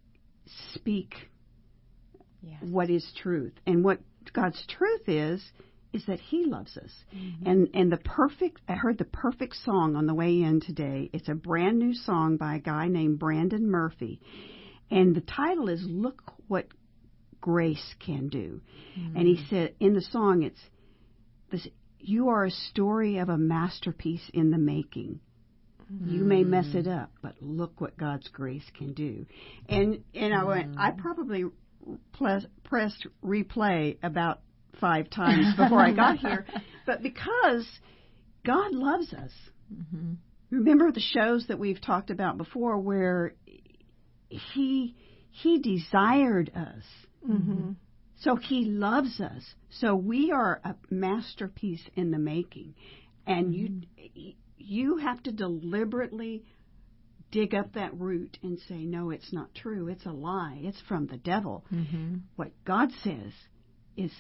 [2.41, 2.63] Yes.
[2.63, 3.55] what is truth.
[3.67, 3.99] And what
[4.33, 5.53] God's truth is
[5.93, 6.91] is that he loves us.
[7.15, 7.47] Mm-hmm.
[7.47, 11.11] And and the perfect I heard the perfect song on the way in today.
[11.13, 14.21] It's a brand new song by a guy named Brandon Murphy.
[14.91, 16.67] And the title is Look What
[17.41, 18.61] Grace Can Do.
[18.99, 19.17] Mm-hmm.
[19.17, 20.61] And he said in the song it's
[21.51, 21.67] this
[22.01, 25.21] you are a story of a masterpiece in the making.
[25.93, 26.15] Mm-hmm.
[26.15, 29.27] You may mess it up, but look what God's grace can do.
[29.69, 31.01] And and I went I mm-hmm.
[31.01, 31.45] probably
[32.13, 34.41] pl- pressed replay about
[34.81, 36.47] five times before I got here,
[36.87, 37.67] but because
[38.45, 39.33] God loves us.
[40.51, 43.35] Remember the shows that we've talked about before where
[44.29, 44.95] he
[45.31, 46.85] he desired us.
[47.27, 47.77] Mhm.
[48.17, 49.55] So he loves us.
[49.71, 52.75] So we are a masterpiece in the making.
[53.27, 53.83] And you
[54.57, 56.45] you have to deliberately
[57.31, 59.89] dig up that root and say no it's not true.
[59.89, 60.61] It's a lie.
[60.63, 61.65] It's from the devil.
[61.73, 62.17] Mm-hmm.
[62.37, 63.33] What God says
[63.97, 64.13] is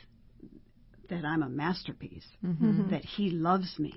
[1.09, 2.27] that I'm a masterpiece.
[2.45, 2.91] Mm-hmm.
[2.91, 3.95] That he loves me.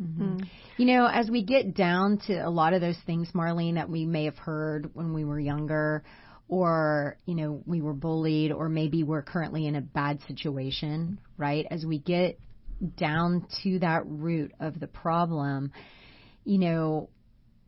[0.00, 0.46] Mhm.
[0.78, 4.06] You know, as we get down to a lot of those things, Marlene, that we
[4.06, 6.02] may have heard when we were younger,
[6.48, 11.66] or, you know, we were bullied, or maybe we're currently in a bad situation, right?
[11.70, 12.38] As we get
[12.96, 15.72] down to that root of the problem,
[16.44, 17.08] you know,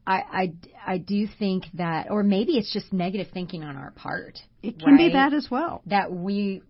[0.06, 0.52] I, I,
[0.94, 4.38] I do think that, or maybe it's just negative thinking on our part.
[4.62, 5.82] It can be that as well.
[5.86, 6.62] that we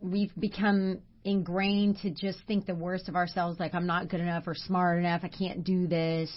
[0.00, 4.46] we've become ingrained to just think the worst of ourselves like I'm not good enough
[4.46, 6.30] or smart enough, I can't do this.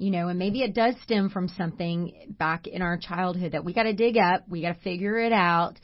[0.00, 3.74] You know, and maybe it does stem from something back in our childhood that we
[3.74, 5.74] got to dig up, we got to figure it out.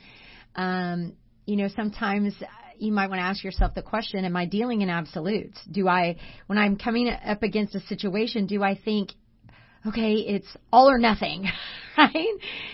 [0.55, 1.15] Um,
[1.47, 2.33] you know, sometimes
[2.79, 5.59] you might want to ask yourself the question, am I dealing in absolutes?
[5.71, 9.11] Do I when I'm coming up against a situation, do I think
[9.87, 11.45] okay, it's all or nothing,
[11.99, 12.15] right?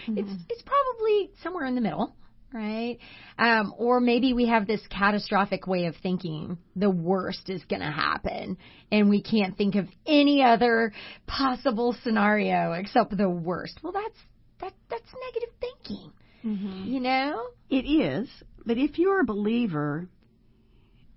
[0.08, 2.14] It's it's probably somewhere in the middle,
[2.52, 2.98] right?
[3.38, 7.90] Um, or maybe we have this catastrophic way of thinking the worst is going to
[7.90, 8.58] happen,
[8.90, 10.92] and we can't think of any other
[11.26, 13.78] possible scenario except the worst.
[13.82, 14.18] Well, that's
[14.60, 16.12] that that's negative thinking,
[16.86, 17.48] you know.
[17.68, 18.28] It is,
[18.66, 20.08] but if you're a believer,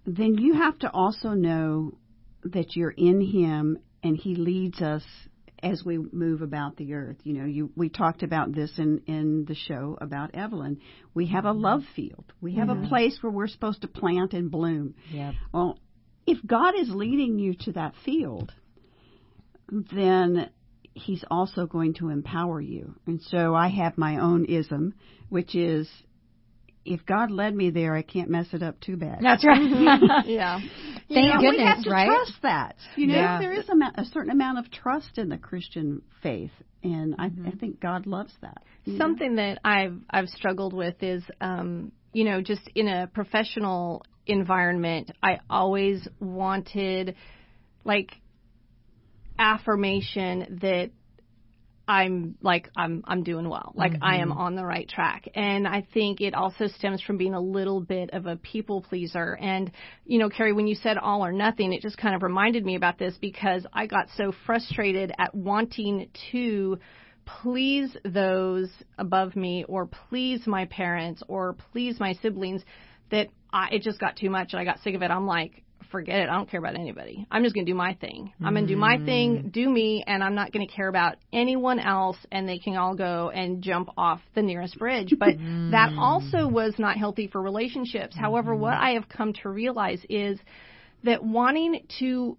[0.06, 1.94] then you have to also know
[2.44, 5.04] that you're in Him and He leads us
[5.64, 7.18] as we move about the earth.
[7.24, 10.80] You know, you we talked about this in in the show about Evelyn.
[11.14, 11.62] We have a mm-hmm.
[11.62, 12.26] love field.
[12.42, 14.96] We have a place where we're supposed to plant and bloom.
[15.12, 15.34] Yep.
[15.54, 15.80] Well,
[16.28, 18.52] if God is leading you to that field,
[19.70, 20.50] then
[20.94, 22.96] He's also going to empower you.
[23.08, 24.94] And so I have my own ism,
[25.30, 25.90] which is
[26.86, 29.20] if God led me there, I can't mess it up too bad.
[29.22, 29.62] That's right.
[30.26, 30.60] Yeah.
[30.60, 32.08] You Thank know, goodness, we have to right?
[32.08, 32.76] trust that.
[32.96, 33.40] You know, Yeah.
[33.40, 36.52] there is a, ma- a certain amount of trust in the Christian faith,
[36.84, 37.48] and I, Mm-hmm.
[37.48, 38.64] I think God loves that.
[38.86, 39.00] you know?
[39.00, 45.12] Something that I've I've struggled with is um, you know, just in a professional environment,
[45.22, 47.16] I always wanted
[47.84, 48.12] like
[49.38, 50.92] affirmation that
[51.88, 53.74] I'm like I'm I'm doing well.
[53.76, 54.40] Like I am mm-hmm.
[54.40, 55.28] on the right track.
[55.36, 59.38] And I think it also stems from being a little bit of a people pleaser.
[59.40, 59.72] And
[60.06, 62.76] you know, Carrie, when you said all or nothing, it just kind of reminded me
[62.76, 66.80] about this because I got so frustrated at wanting to
[67.26, 72.64] please those above me or please my parents or please my siblings
[73.12, 75.12] that I, it just got too much and I got sick of it.
[75.12, 76.28] I'm like, forget it.
[76.28, 77.26] I don't care about anybody.
[77.32, 78.34] I'm just going to do my thing.
[78.44, 79.48] I'm going to do my thing, mm-hmm.
[79.50, 82.96] do me, and I'm not going to care about anyone else and they can all
[82.96, 85.14] go and jump off the nearest bridge.
[85.18, 85.98] But that mm.
[85.98, 88.18] also was not healthy for relationships.
[88.18, 88.84] However, what mm-hmm.
[88.84, 90.40] I have come to realize is
[91.04, 92.38] that wanting to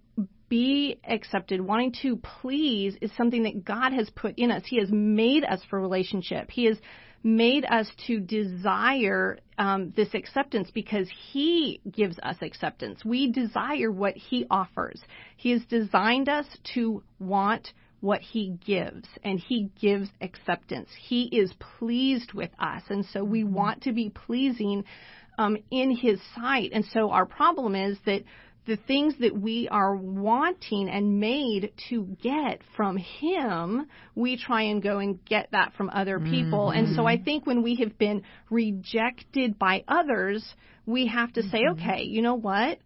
[0.49, 4.63] be accepted, wanting to please is something that God has put in us.
[4.65, 6.51] He has made us for relationship.
[6.51, 6.77] He has
[7.25, 13.03] made us to desire um, this acceptance because He gives us acceptance.
[13.03, 15.01] We desire what He offers.
[15.35, 20.89] He has designed us to want what He gives, and He gives acceptance.
[21.01, 24.83] He is pleased with us, and so we want to be pleasing
[25.39, 26.73] um, in His sight.
[26.73, 28.21] And so our problem is that
[28.65, 34.81] the things that we are wanting and made to get from him, we try and
[34.81, 36.69] go and get that from other people.
[36.69, 36.85] Mm-hmm.
[36.85, 40.43] And so I think when we have been rejected by others,
[40.85, 41.79] we have to say, mm-hmm.
[41.79, 42.79] okay, you know what?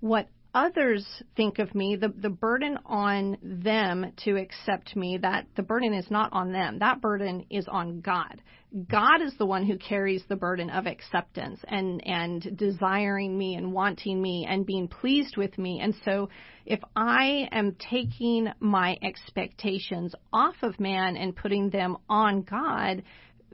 [0.00, 1.04] What others
[1.36, 6.10] think of me, the, the burden on them to accept me, that the burden is
[6.10, 6.78] not on them.
[6.78, 8.40] That burden is on God.
[8.88, 13.72] God is the one who carries the burden of acceptance and, and desiring me and
[13.72, 15.80] wanting me and being pleased with me.
[15.80, 16.28] And so
[16.66, 23.02] if I am taking my expectations off of man and putting them on God,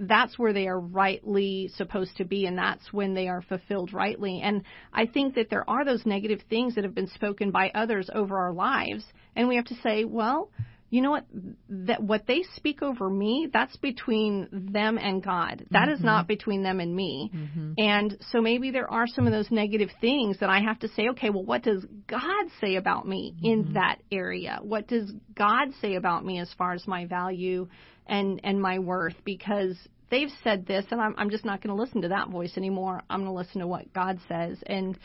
[0.01, 4.41] that's where they are rightly supposed to be and that's when they are fulfilled rightly.
[4.43, 8.09] And I think that there are those negative things that have been spoken by others
[8.15, 9.05] over our lives
[9.37, 10.51] and we have to say, well,
[10.91, 11.25] you know what
[11.69, 15.93] that what they speak over me that's between them and god That mm-hmm.
[15.93, 17.73] is not between them and me mm-hmm.
[17.79, 21.09] and so maybe there are some of those negative things that i have to say
[21.11, 23.47] okay well what does god say about me mm-hmm.
[23.47, 27.69] in that area what does god say about me as far as my value
[28.07, 29.77] and and my worth because
[30.11, 33.03] they've said this and I'm I'm just not going to listen to that voice anymore.
[33.09, 34.59] I'm going to listen to what God says.
[34.67, 34.99] And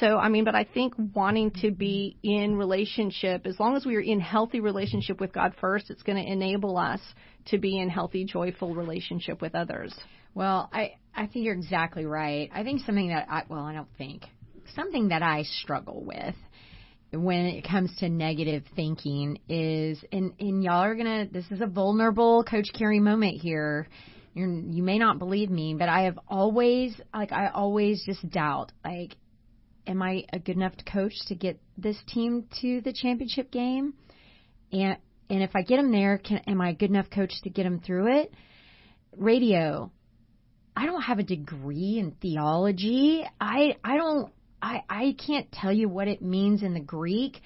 [0.00, 3.96] so I mean, but I think wanting to be in relationship, as long as we
[3.96, 7.00] are in healthy relationship with God first, it's going to enable us
[7.46, 9.94] to be in healthy, joyful relationship with others.
[10.34, 12.50] Well, I I think you're exactly right.
[12.52, 14.24] I think something that I well, I don't think
[14.74, 16.34] something that I struggle with
[17.12, 21.66] when it comes to negative thinking is and and y'all are gonna this is a
[21.66, 23.86] vulnerable coach carrie moment here
[24.34, 28.72] You're, you may not believe me but i have always like i always just doubt
[28.84, 29.16] like
[29.86, 33.94] am i a good enough coach to get this team to the championship game
[34.72, 34.96] and
[35.30, 37.64] and if i get them there can am i a good enough coach to get
[37.64, 38.32] them through it
[39.16, 39.90] radio
[40.76, 45.88] i don't have a degree in theology i i don't I I can't tell you
[45.88, 47.40] what it means in the Greek.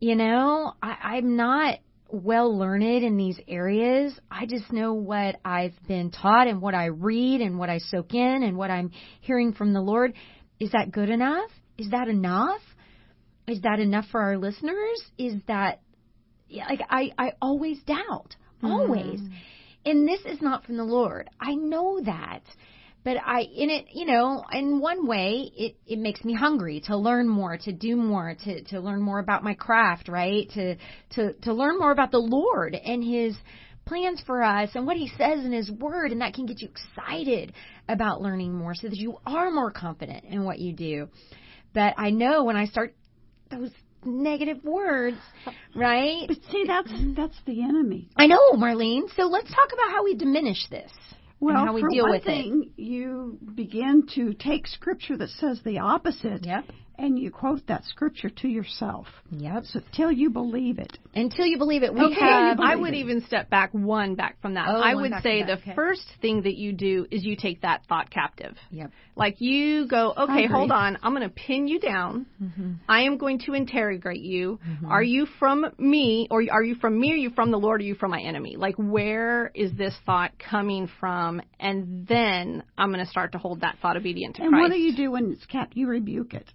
[0.00, 4.18] You know, I, I'm not well learned in these areas.
[4.30, 8.14] I just know what I've been taught and what I read and what I soak
[8.14, 10.14] in and what I'm hearing from the Lord.
[10.60, 11.50] Is that good enough?
[11.78, 12.60] Is that enough?
[13.46, 15.02] Is that enough for our listeners?
[15.18, 15.80] Is that
[16.50, 18.36] like I I always doubt.
[18.62, 19.20] Always.
[19.20, 19.32] Mm.
[19.86, 21.28] And this is not from the Lord.
[21.38, 22.42] I know that
[23.04, 26.96] but I in it you know in one way it it makes me hungry to
[26.96, 30.76] learn more to do more to to learn more about my craft right to
[31.10, 33.36] to to learn more about the Lord and his
[33.84, 36.68] plans for us and what he says in his word and that can get you
[36.68, 37.52] excited
[37.86, 41.08] about learning more so that you are more confident in what you do
[41.74, 42.94] but I know when I start
[43.50, 43.70] those
[44.04, 45.18] negative words,
[45.74, 46.26] right?
[46.28, 48.08] But see, that's that's the enemy.
[48.16, 49.14] I know, Marlene.
[49.16, 50.92] So let's talk about how we diminish this
[51.40, 52.82] well, and how we for deal one with thing, it.
[52.82, 56.46] You begin to take scripture that says the opposite.
[56.46, 56.64] Yep
[56.98, 59.06] and you quote that scripture to yourself.
[59.30, 59.64] Yep.
[59.64, 60.98] So till you believe it.
[61.14, 61.92] Until you believe it.
[61.92, 62.98] We okay, have, I would it.
[62.98, 64.66] even step back one back from that.
[64.68, 65.74] Oh, I would say the okay.
[65.74, 68.56] first thing that you do is you take that thought captive.
[68.70, 68.90] Yep.
[69.16, 72.26] Like you go, okay, hold on, I'm going to pin you down.
[72.42, 72.72] Mm-hmm.
[72.88, 74.58] I am going to interrogate you.
[74.66, 74.86] Mm-hmm.
[74.86, 77.12] Are you from me, or are you from me?
[77.12, 77.80] Are you from the Lord?
[77.80, 78.56] Or are you from my enemy?
[78.56, 81.42] Like where is this thought coming from?
[81.58, 84.62] And then I'm going to start to hold that thought obedient to and Christ.
[84.64, 85.76] And what do you do when it's kept?
[85.76, 86.50] You rebuke it.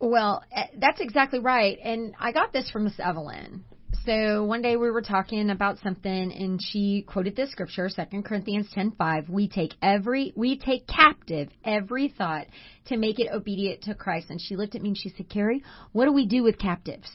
[0.00, 1.78] Well, eh, that's exactly right.
[1.82, 3.64] And I got this from Miss Evelyn.
[4.06, 8.70] So one day we were talking about something and she quoted this scripture, 2 Corinthians
[8.74, 12.46] 10:5, we take every we take captive every thought
[12.86, 14.30] to make it obedient to Christ.
[14.30, 17.10] And she looked at me and she said, "Carrie, what do we do with captives?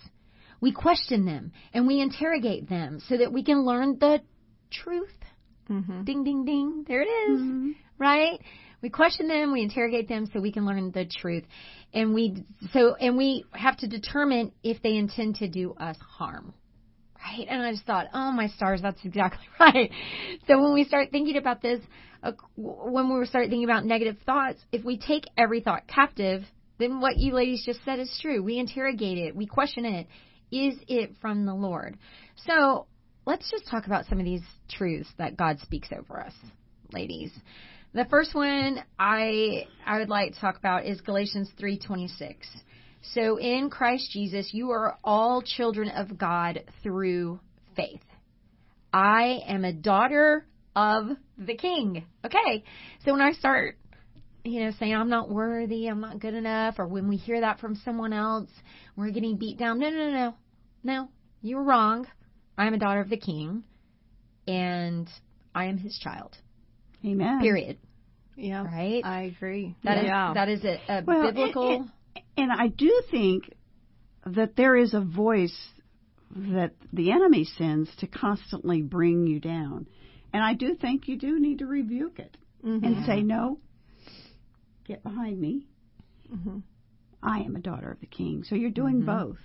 [0.62, 4.22] We question them and we interrogate them so that we can learn the
[4.70, 5.18] truth."
[5.70, 6.04] Mm-hmm.
[6.04, 6.86] Ding ding ding.
[6.88, 7.42] There it is.
[7.42, 7.72] Mm-hmm.
[7.98, 8.40] Right?
[8.86, 11.44] We question them, we interrogate them so we can learn the truth.
[11.96, 16.54] And we so and we have to determine if they intend to do us harm.
[17.16, 17.48] Right?
[17.50, 19.90] And I just thought, "Oh my stars, that's exactly right."
[20.46, 21.80] So when we start thinking about this,
[22.22, 26.44] uh, when we start thinking about negative thoughts, if we take every thought captive,
[26.80, 28.44] then what you ladies just said is true.
[28.44, 30.08] We interrogate it, we question it.
[30.52, 31.98] Is it from the Lord?
[32.46, 32.88] So,
[33.26, 36.34] let's just talk about some of these truths that God speaks over us,
[36.92, 37.32] ladies.
[37.96, 42.36] The first one I I would like to talk about is Galatians 3:26.
[43.14, 47.40] So in Christ Jesus you are all children of God through
[47.78, 48.04] faith.
[48.92, 52.06] I am a daughter of the King.
[52.26, 52.66] Okay.
[53.06, 53.78] So when I start
[54.44, 57.60] you know, saying I'm not worthy, I'm not good enough, or when we hear that
[57.60, 58.50] from someone else,
[58.98, 59.80] we're getting beat down.
[59.80, 60.36] No, no, no, no.
[60.84, 61.10] No,
[61.42, 62.08] you're wrong.
[62.58, 63.64] I am a daughter of the King,
[64.48, 65.10] and
[65.56, 66.38] I am his child.
[67.04, 67.40] Amen.
[67.40, 67.78] Period.
[68.36, 68.66] Yeah.
[68.66, 69.04] Right?
[69.04, 69.76] I agree.
[69.84, 70.30] That yeah.
[70.30, 71.88] Is, that is a, a well, biblical.
[72.16, 73.54] And, and, I do think
[74.26, 75.58] that there is a voice
[76.36, 79.88] that the enemy sends to constantly bring you down.
[80.34, 82.84] And I do think you do need to rebuke it Mm-hmm.
[82.84, 83.60] and say, no,
[84.88, 85.68] get behind me.
[86.34, 86.60] Mm-hmm.
[87.24, 88.44] I am a daughter of the king.
[88.44, 89.38] So you're doing both.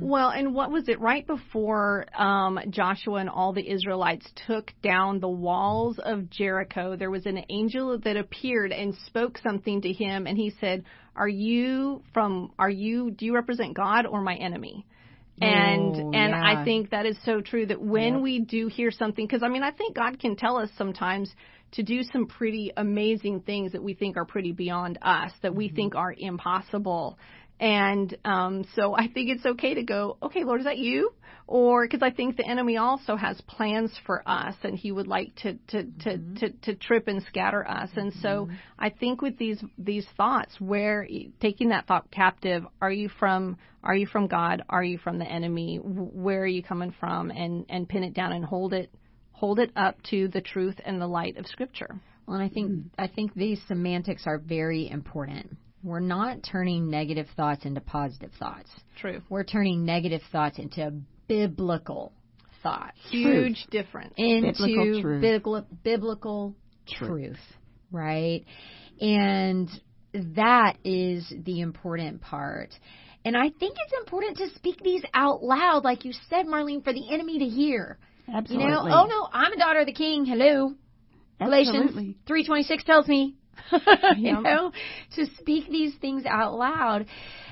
[0.00, 5.20] Well, and what was it right before um, Joshua and all the Israelites took down
[5.20, 6.96] the walls of Jericho?
[6.96, 10.84] There was an angel that appeared and spoke something to him, and he said,
[11.14, 12.52] "Are you from?
[12.58, 13.10] Are you?
[13.10, 14.86] Do you represent God or my enemy?"
[15.40, 16.42] And Oh, and yeah.
[16.44, 19.62] I think that is so true that when we do hear something, because I mean
[19.62, 21.32] I think God can tell us sometimes
[21.72, 25.66] to do some pretty amazing things that we think are pretty beyond us, that we
[25.66, 25.76] mm-hmm.
[25.76, 27.18] think are impossible.
[27.60, 31.12] And um, so I think it's okay to go, okay, Lord, is that you?
[31.46, 35.34] Or because I think the enemy also has plans for us, and he would like
[35.42, 36.34] to to to mm-hmm.
[36.36, 37.90] to, to trip and scatter us.
[37.96, 38.54] And so mm-hmm.
[38.78, 41.06] I think with these these thoughts, where
[41.40, 44.62] taking that thought captive, are you from are you from God?
[44.68, 45.78] Are you from the enemy?
[45.78, 47.30] Where are you coming from?
[47.32, 48.94] And and pin it down and hold it
[49.40, 51.98] hold it up to the truth and the light of Scripture.
[52.26, 55.56] Well, and I think I think these semantics are very important.
[55.82, 58.68] We're not turning negative thoughts into positive thoughts.
[59.00, 59.22] True.
[59.30, 60.92] We're turning negative thoughts into
[61.26, 62.12] biblical
[62.62, 62.98] thoughts.
[63.08, 64.12] Huge difference.
[64.18, 65.22] into Biblical truth.
[65.22, 66.54] biblical, biblical
[66.86, 67.40] truth,
[67.90, 68.44] right?
[69.00, 69.70] And
[70.12, 72.74] that is the important part.
[73.24, 76.92] And I think it's important to speak these out loud, like you said, Marlene, for
[76.92, 77.98] the enemy to hear.
[78.32, 78.66] Absolutely.
[78.66, 80.24] You know, oh no, I'm a daughter of the King.
[80.24, 80.74] Hello,
[81.38, 83.36] Galatians three twenty six tells me.
[84.16, 84.72] you know,
[85.16, 87.06] to speak these things out loud.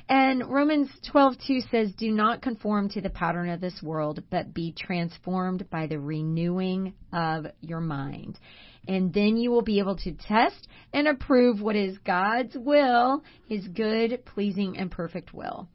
[0.09, 4.55] And Romans twelve two says, Do not conform to the pattern of this world, but
[4.55, 8.39] be transformed by the renewing of your mind.
[8.87, 13.69] And then you will be able to test and approve what is God's will, his
[13.69, 15.69] good, pleasing, and perfect will.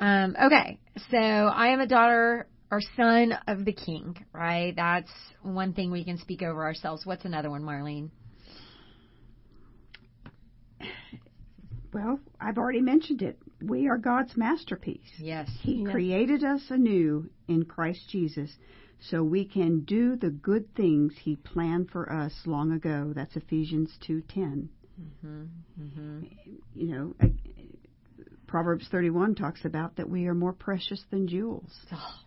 [0.00, 0.78] Um, okay,
[1.10, 4.74] so I am a daughter or son of the king, right?
[4.74, 5.10] That's
[5.42, 7.06] one thing we can speak over ourselves.
[7.06, 8.10] What's another one, Marlene?
[11.92, 13.38] Well, I've already mentioned it.
[13.62, 15.10] We are God's masterpiece.
[15.18, 15.48] Yes.
[15.62, 15.90] He Yes.
[15.90, 18.54] created us anew in Christ Jesus
[18.98, 23.12] so we can do the good things he planned for us long ago.
[23.14, 24.68] That's Ephesians 2:10.
[25.00, 25.44] Mm-hmm.
[25.80, 26.20] Mm-hmm.
[26.74, 27.14] You know,
[28.46, 31.72] Proverbs 31 talks about that we are more precious than jewels.
[31.92, 32.20] Oh,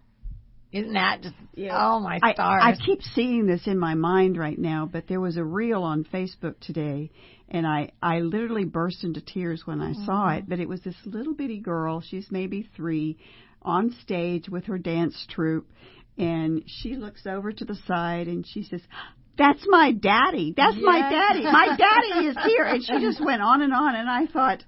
[0.72, 1.36] Isn't that just,
[1.72, 2.62] oh my I, stars.
[2.64, 6.04] I keep seeing this in my mind right now, but there was a reel on
[6.04, 7.12] Facebook today,
[7.50, 10.38] and I, I literally burst into tears when I saw mm-hmm.
[10.40, 10.50] it.
[10.50, 13.18] But it was this little bitty girl, she's maybe three,
[13.64, 15.68] on stage with her dance troupe,
[16.20, 18.82] and she looks over to the side and she says,
[19.38, 20.54] that's my daddy.
[20.56, 21.44] That's my daddy.
[21.44, 22.66] My daddy is here.
[22.66, 23.96] And she just went on and on.
[23.96, 24.62] And I thought,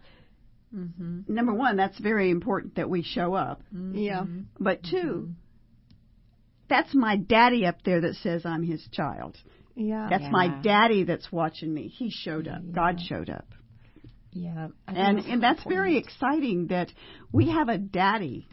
[0.74, 1.22] mm-hmm.
[1.28, 3.62] number one, that's very important that we show up.
[3.76, 3.96] Mm-hmm.
[3.96, 4.24] Yeah.
[4.60, 5.32] But 2 mm-hmm.
[6.72, 9.38] That's my daddy up there that says I'm his child.
[9.76, 10.08] Yeah.
[10.10, 10.32] That's Yeah.
[10.32, 11.88] my daddy that's watching me.
[11.88, 12.62] He showed up.
[12.72, 13.46] God showed up.
[14.32, 14.70] Yeah.
[14.88, 15.78] I And it's and that's important.
[15.82, 16.92] very exciting that
[17.32, 18.48] we have a daddy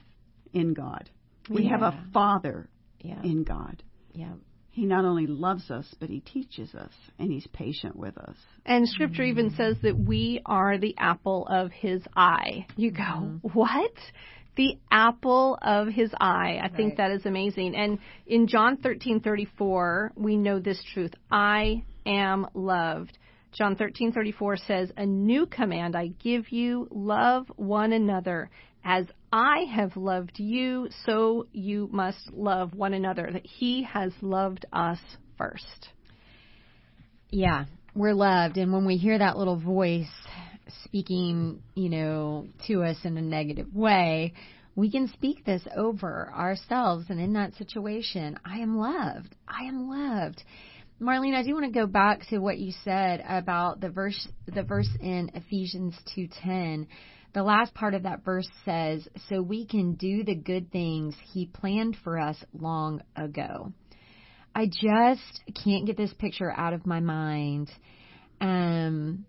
[0.53, 1.09] in God.
[1.49, 2.69] We have a father
[3.01, 3.23] Yeah.
[3.23, 3.83] in God.
[4.13, 4.35] Yeah.
[4.71, 8.37] He not only loves us, but he teaches us and he's patient with us.
[8.65, 12.67] And scripture even says that we are the apple of his eye.
[12.77, 13.49] You go, mm-hmm.
[13.55, 13.93] what?
[14.59, 16.59] The apple of his eye.
[16.61, 17.77] I think that is amazing.
[17.77, 21.15] And in John 13:34, we know this truth.
[21.31, 23.17] I am loved.
[23.53, 28.51] John 13:34 says, "A new command I give you, love one another.
[28.85, 34.67] As I have loved you, so you must love one another." That he has loved
[34.73, 35.01] us
[35.37, 35.91] first.
[37.31, 40.11] Yeah, we're loved, and when we hear that little voice
[40.85, 44.33] speaking, you know, to us in a negative way,
[44.77, 47.07] we can speak this over ourselves.
[47.09, 49.35] And in that situation, I am loved.
[49.47, 50.43] I am loved.
[51.01, 54.63] Marlene, I do want to go back to what you said about the verse, the
[54.63, 56.89] verse in Ephesians two ten.
[57.35, 61.47] The last part of that verse says, "So we can do the good things He
[61.47, 63.73] planned for us long ago."
[64.55, 67.71] I just can't get this picture out of my mind.
[68.41, 69.25] Um,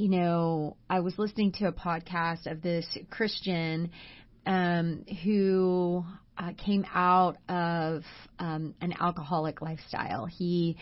[0.00, 3.90] you know, I was listening to a podcast of this Christian
[4.46, 6.02] um, who
[6.38, 8.02] uh, came out of
[8.38, 10.24] um, an alcoholic lifestyle.
[10.24, 10.78] He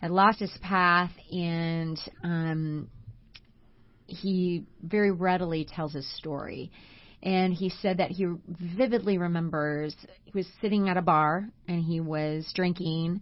[0.00, 2.88] had lost his path and um,
[4.06, 6.70] he very readily tells his story.
[7.24, 11.98] And he said that he vividly remembers he was sitting at a bar and he
[11.98, 13.20] was drinking.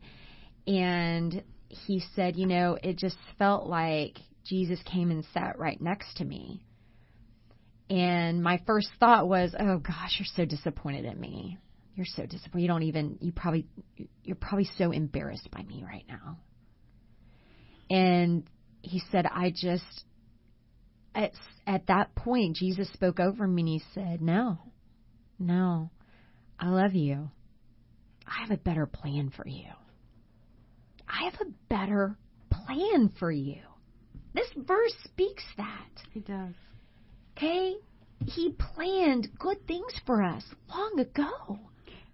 [0.67, 4.19] And he said, you know, it just felt like
[4.49, 6.65] Jesus came and sat right next to me.
[7.91, 11.59] And my first thought was, oh gosh, you're so disappointed in me.
[11.95, 12.63] You're so disappointed.
[12.63, 13.67] You don't even, you probably,
[14.23, 16.39] you're probably so embarrassed by me right now.
[17.91, 18.45] And
[18.83, 20.05] he said, I just,
[21.15, 21.33] at,
[21.67, 24.59] at that point, Jesus spoke over me and he said, no,
[25.39, 25.91] no,
[26.59, 27.31] I love you.
[28.27, 29.71] I have a better plan for you.
[31.09, 32.17] I have a better
[32.51, 33.63] plan for you.
[34.39, 36.03] This verse speaks that.
[36.13, 36.55] He does.
[37.37, 37.75] Okay?
[38.25, 41.59] He planned good things for us long ago.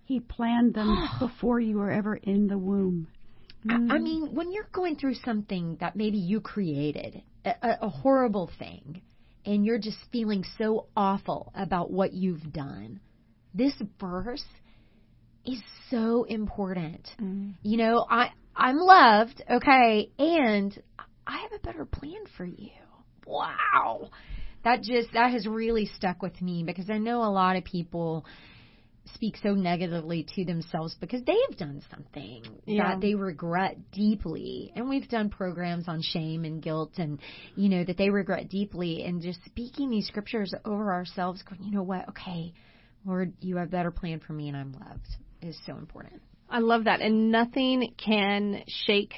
[0.05, 3.09] He planned them before you were ever in the womb.
[3.69, 7.89] I, I mean, when you're going through something that maybe you created, a, a, a
[7.91, 9.03] horrible thing,
[9.45, 13.01] and you're just feeling so awful about what you've done,
[13.53, 14.45] this verse
[15.45, 17.07] is so important.
[17.21, 17.55] Mm.
[17.63, 20.83] You know, I I'm loved, okay, and
[21.27, 22.71] I have a better plan for you.
[23.27, 24.11] Wow.
[24.65, 28.25] That just that has really stuck with me because I know a lot of people
[29.15, 32.93] speak so negatively to themselves because they've done something Yeah.
[32.93, 34.73] that they regret deeply.
[34.75, 37.21] And we've done programs on shame and guilt and
[37.55, 41.71] you know that they regret deeply and just speaking these scriptures over ourselves going, you
[41.71, 42.09] know what?
[42.11, 42.55] Okay,
[43.05, 45.07] Lord, you have a better plan for me and I'm loved
[45.43, 46.23] is so important.
[46.49, 49.15] I love that, and nothing can shake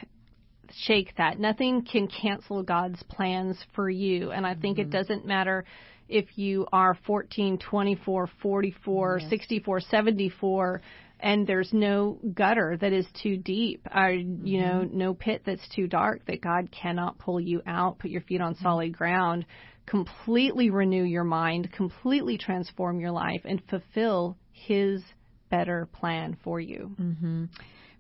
[0.74, 1.38] shake that.
[1.38, 4.30] Nothing can cancel God's plans for you.
[4.30, 4.90] And I think it mm-hmm.
[4.90, 5.64] doesn't matter
[6.08, 10.80] if you are 14, 24, 44, 64, 74
[11.18, 14.98] and there's no gutter that is too deep or you know mm-hmm.
[14.98, 18.54] no pit that's too dark that God cannot pull you out, put your feet on
[18.54, 18.62] mm-hmm.
[18.62, 19.46] solid ground,
[19.86, 25.02] completely renew your mind, completely transform your life and fulfill his
[25.50, 26.94] better plan for you.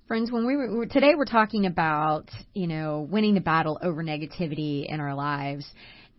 [0.06, 4.86] Friends, when we were today, we're talking about you know winning the battle over negativity
[4.86, 5.68] in our lives,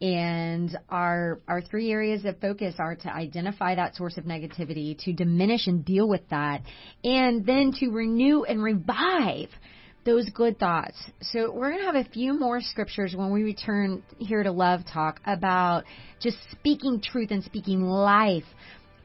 [0.02, 5.14] and our our three areas of focus are to identify that source of negativity, to
[5.14, 6.64] diminish and deal with that,
[7.06, 9.48] and then to renew and revive
[10.04, 11.02] those good thoughts.
[11.22, 14.82] So we're going to have a few more scriptures when we return here to Love
[14.86, 15.86] Talk about
[16.20, 18.44] just speaking truth and speaking life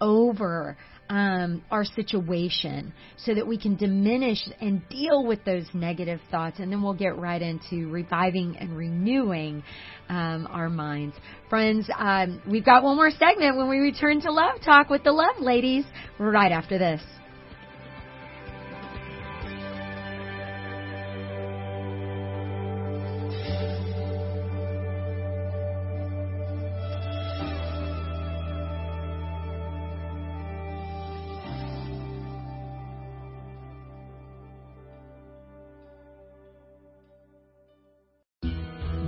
[0.01, 0.77] over
[1.13, 6.59] um, our situation so that we can diminish and deal with those negative thoughts.
[6.59, 9.63] And then we'll get right into reviving and renewing
[10.09, 11.15] um, our minds.
[11.51, 15.13] Friends, um, we've got one more segment when we return to Love Talk with the
[15.13, 15.85] Love Ladies
[16.19, 17.03] right after this.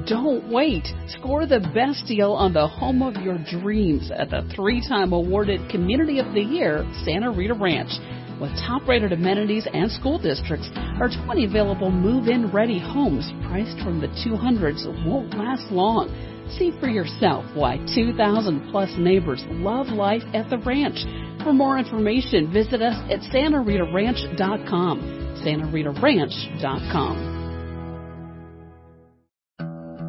[0.07, 0.87] Don't wait.
[1.09, 5.71] Score the best deal on the home of your dreams at the three time awarded
[5.71, 7.89] Community of the Year, Santa Rita Ranch.
[8.39, 10.69] With top rated amenities and school districts,
[11.01, 16.11] our 20 available move in ready homes priced from the 200s won't last long.
[16.59, 21.07] See for yourself why 2,000 plus neighbors love life at the ranch.
[21.43, 25.01] For more information, visit us at santaritaranch.com.
[25.43, 27.34] santaritaranch.com.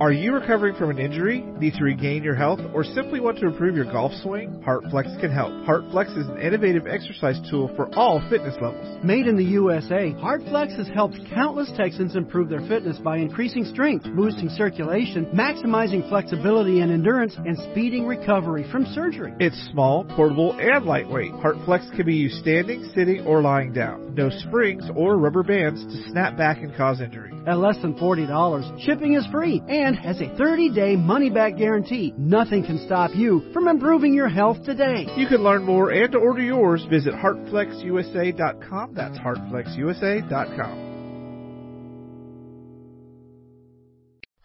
[0.01, 3.47] Are you recovering from an injury, need to regain your health, or simply want to
[3.47, 4.61] improve your golf swing?
[4.67, 5.53] HeartFlex can help.
[5.65, 9.01] HeartFlex is an innovative exercise tool for all fitness levels.
[9.05, 14.05] Made in the USA, HeartFlex has helped countless Texans improve their fitness by increasing strength,
[14.17, 19.33] boosting circulation, maximizing flexibility and endurance, and speeding recovery from surgery.
[19.39, 21.31] It's small, portable, and lightweight.
[21.31, 24.13] HeartFlex can be used standing, sitting, or lying down.
[24.13, 27.34] No springs or rubber bands to snap back and cause injury.
[27.47, 32.13] At less than $40, shipping is free and has a 30-day money-back guarantee.
[32.17, 35.07] Nothing can stop you from improving your health today.
[35.15, 38.93] You can learn more and to order yours, visit heartflexusa.com.
[38.95, 40.94] That's heartflexusa.com.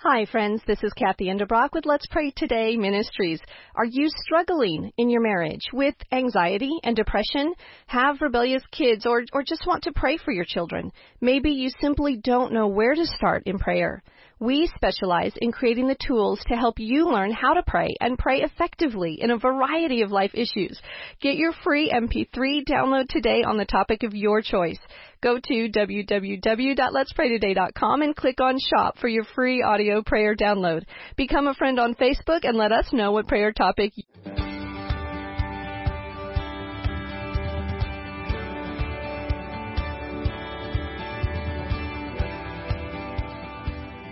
[0.03, 0.63] Hi, friends.
[0.67, 3.39] This is Kathy Enderbrock with Let's Pray Today Ministries.
[3.75, 7.53] Are you struggling in your marriage with anxiety and depression?
[7.87, 10.91] Have rebellious kids or, or just want to pray for your children?
[11.21, 14.03] Maybe you simply don't know where to start in prayer.
[14.41, 18.41] We specialize in creating the tools to help you learn how to pray and pray
[18.41, 20.81] effectively in a variety of life issues.
[21.21, 24.79] Get your free MP3 download today on the topic of your choice.
[25.23, 30.85] Go to www.letspraytoday.com and click on shop for your free audio prayer download.
[31.17, 33.93] Become a friend on Facebook and let us know what prayer topic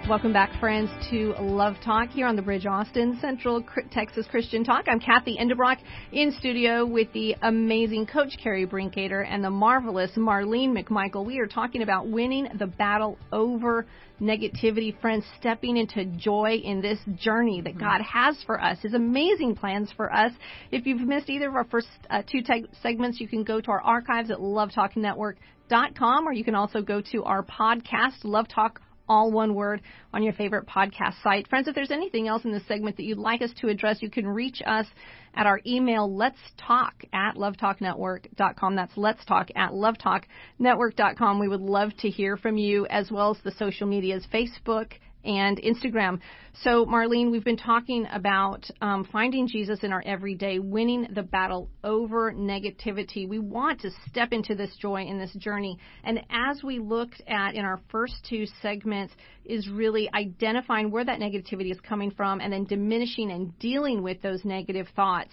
[0.09, 4.87] Welcome back, friends, to Love Talk here on the Bridge Austin Central Texas Christian Talk.
[4.89, 5.77] I'm Kathy Enderbrock
[6.13, 11.27] in studio with the amazing Coach Carrie Brinkater and the marvelous Marlene McMichael.
[11.27, 13.85] We are talking about winning the battle over
[14.19, 19.57] negativity, friends, stepping into joy in this journey that God has for us, His amazing
[19.57, 20.33] plans for us.
[20.71, 23.71] If you've missed either of our first uh, two te- segments, you can go to
[23.71, 29.31] our archives at lovetalknetwork.com or you can also go to our podcast, Love Talk all
[29.31, 29.81] one word,
[30.13, 31.49] on your favorite podcast site.
[31.49, 34.11] Friends, if there's anything else in this segment that you'd like us to address, you
[34.11, 34.87] can reach us
[35.35, 38.75] at our email, let's talk at lovetalknetwork.com.
[38.75, 41.39] That's let's talk at lovetalknetwork.com.
[41.39, 44.93] We would love to hear from you as well as the social medias, Facebook,
[45.25, 46.21] and Instagram.
[46.63, 51.71] So, Marlene, we've been talking about um, finding Jesus in our everyday, winning the battle
[51.85, 53.29] over negativity.
[53.29, 55.79] We want to step into this joy in this journey.
[56.03, 59.15] And as we looked at in our first two segments,
[59.49, 64.21] is really identifying where that negativity is coming from and then diminishing and dealing with
[64.21, 65.33] those negative thoughts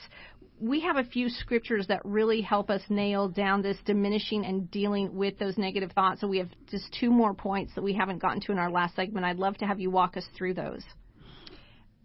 [0.59, 5.13] we have a few scriptures that really help us nail down this diminishing and dealing
[5.13, 6.21] with those negative thoughts.
[6.21, 8.95] So we have just two more points that we haven't gotten to in our last
[8.95, 9.25] segment.
[9.25, 10.83] I'd love to have you walk us through those.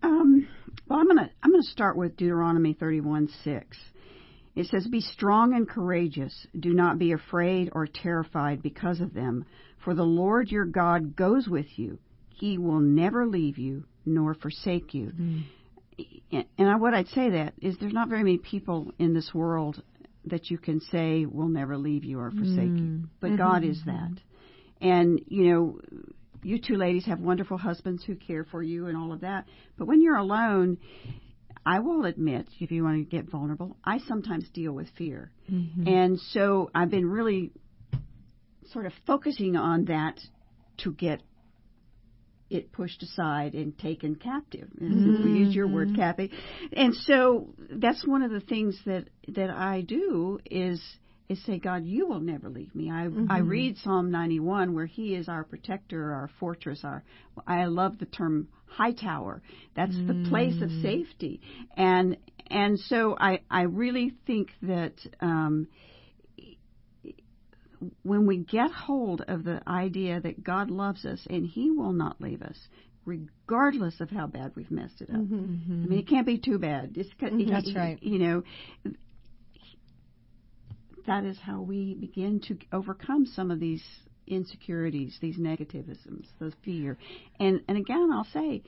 [0.03, 0.49] Um,
[0.89, 3.77] well, I'm gonna I'm gonna start with Deuteronomy 31:6.
[4.57, 6.47] It says, "Be strong and courageous.
[6.59, 9.45] Do not be afraid or terrified because of them,
[9.85, 11.99] for the Lord your God goes with you.
[12.31, 15.43] He will never leave you nor forsake you." Mm
[16.33, 19.83] and I, what I'd say that is there's not very many people in this world
[20.27, 22.79] that you can say will never leave you or forsake mm.
[22.79, 23.37] you, but mm-hmm.
[23.37, 24.13] God is that.
[24.81, 25.81] And you know,
[26.43, 29.47] you two ladies have wonderful husbands who care for you and all of that.
[29.79, 30.79] But when you're alone,
[31.65, 35.31] I will admit, if you want to get vulnerable, I sometimes deal with fear.
[35.51, 35.87] Mm-hmm.
[35.87, 37.53] And so I've been really
[38.73, 40.19] sort of focusing on that
[40.79, 41.23] to get
[42.51, 44.69] it pushed aside and taken captive.
[44.81, 45.25] Mm-hmm.
[45.25, 45.97] We use your word, mm-hmm.
[45.97, 46.31] Kathy.
[46.73, 50.81] And so that's one of the things that that I do is
[51.29, 52.91] is say, God, you will never leave me.
[52.91, 53.31] I mm-hmm.
[53.31, 57.05] I read Psalm 91 where He is our protector, our fortress, our.
[57.47, 59.41] I love the term high tower.
[59.77, 60.09] That's mm.
[60.09, 61.41] the place of safety,
[61.77, 62.17] and
[62.49, 64.95] and so I I really think that.
[65.21, 65.69] Um,
[68.03, 72.21] when we get hold of the idea that God loves us and He will not
[72.21, 72.57] leave us,
[73.05, 75.17] regardless of how bad we've messed it up.
[75.17, 75.85] Mm-hmm, mm-hmm.
[75.85, 76.93] I mean, it can't be too bad.
[76.97, 78.03] It's, mm-hmm, That's right.
[78.03, 78.43] You know,
[81.07, 83.83] that is how we begin to overcome some of these
[84.27, 86.97] insecurities, these negativisms, the fear.
[87.39, 88.63] And and again, I'll say,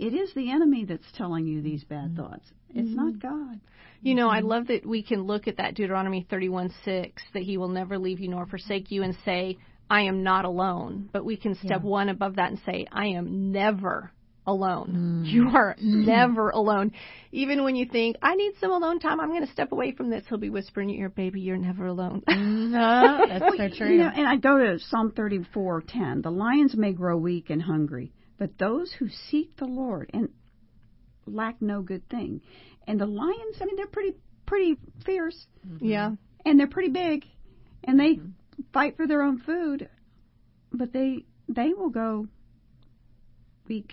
[0.00, 2.22] it is the enemy that's telling you these bad mm-hmm.
[2.22, 2.50] thoughts.
[2.70, 2.96] It's mm-hmm.
[2.96, 3.60] not God.
[4.02, 4.48] You know, I mm-hmm.
[4.48, 8.18] love that we can look at that Deuteronomy 31 6, that he will never leave
[8.18, 9.58] you nor forsake you and say,
[9.90, 11.10] I am not alone.
[11.12, 11.88] But we can step yeah.
[11.88, 14.10] one above that and say, I am never
[14.46, 15.24] alone.
[15.26, 15.30] Mm.
[15.30, 16.92] You are never alone.
[17.30, 20.08] Even when you think, I need some alone time, I'm going to step away from
[20.08, 22.22] this, he'll be whispering in your ear, baby, you're never alone.
[22.26, 23.92] no, that's well, so true.
[23.92, 26.22] You know, and I go to Psalm 34:10.
[26.22, 30.30] The lions may grow weak and hungry, but those who seek the Lord and
[31.26, 32.40] lack no good thing.
[32.86, 34.16] And the lions, I mean, they're pretty
[34.46, 35.46] pretty fierce.
[35.68, 35.84] Mm-hmm.
[35.84, 36.12] Yeah.
[36.46, 37.26] And they're pretty big,
[37.84, 38.62] and they mm-hmm.
[38.72, 39.90] fight for their own food,
[40.72, 42.28] but they they will go
[43.68, 43.92] weak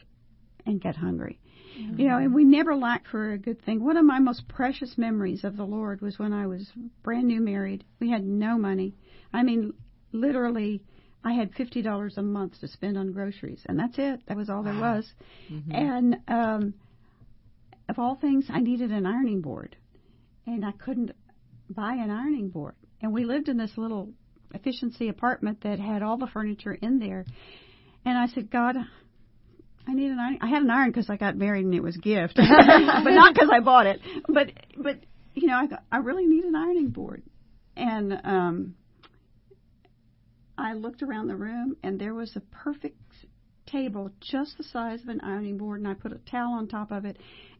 [0.66, 1.42] and get hungry.
[1.78, 2.00] Mm-hmm.
[2.00, 3.84] You know, and we never lack for a good thing.
[3.84, 6.72] One of my most precious memories of the Lord was when I was
[7.04, 7.84] brand new married.
[8.00, 8.96] We had no money.
[9.34, 9.74] I mean,
[10.14, 10.82] literally
[11.24, 14.22] I had fifty dollars a month to spend on groceries, and that's it.
[14.28, 14.72] That was all wow.
[14.72, 15.14] there was.
[15.52, 15.72] Mm-hmm.
[15.72, 16.74] And um,
[17.90, 19.76] of all things, I needed an ironing board,
[20.46, 21.12] and I couldn't
[21.70, 22.76] buy an ironing board.
[23.02, 24.10] And we lived in this little
[24.54, 27.26] efficiency apartment that had all the furniture in there.
[28.06, 28.76] And I said, God,
[29.88, 30.38] I need an iron.
[30.42, 33.34] I had an iron because I got married and it was a gift, but not
[33.34, 34.02] because I bought it.
[34.28, 35.00] But but
[35.34, 37.24] you know, I got, I really need an ironing board,
[37.76, 38.76] and um,
[40.58, 42.98] I looked around the room, and there was a perfect
[43.66, 46.92] table just the size of an ironing board, and I put a towel on top
[46.92, 47.18] of it.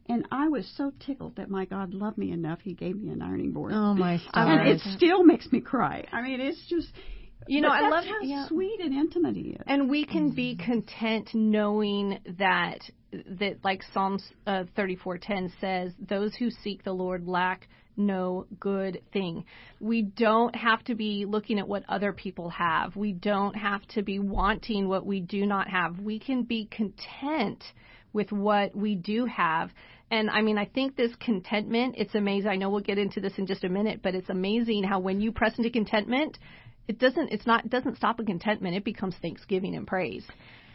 [0.08, 3.20] And I was so tickled that my God loved me enough, He gave me an
[3.20, 3.72] ironing board.
[3.74, 4.32] Oh my stars!
[4.34, 6.06] And it still makes me cry.
[6.12, 6.88] I mean, it's just.
[7.46, 8.46] You know, I love how yeah.
[8.46, 9.62] sweet and intimate he is.
[9.66, 12.80] And we can be content knowing that
[13.10, 17.68] that like Psalms uh, 34:10 says, those who seek the Lord lack
[17.98, 19.44] no good thing.
[19.80, 22.96] We don't have to be looking at what other people have.
[22.96, 25.98] We don't have to be wanting what we do not have.
[25.98, 27.62] We can be content
[28.12, 29.70] with what we do have.
[30.10, 32.48] And I mean, I think this contentment, it's amazing.
[32.48, 35.20] I know we'll get into this in just a minute, but it's amazing how when
[35.20, 36.38] you press into contentment,
[36.86, 38.74] it doesn't, it's not, it doesn't stop at contentment.
[38.74, 40.24] It becomes thanksgiving and praise.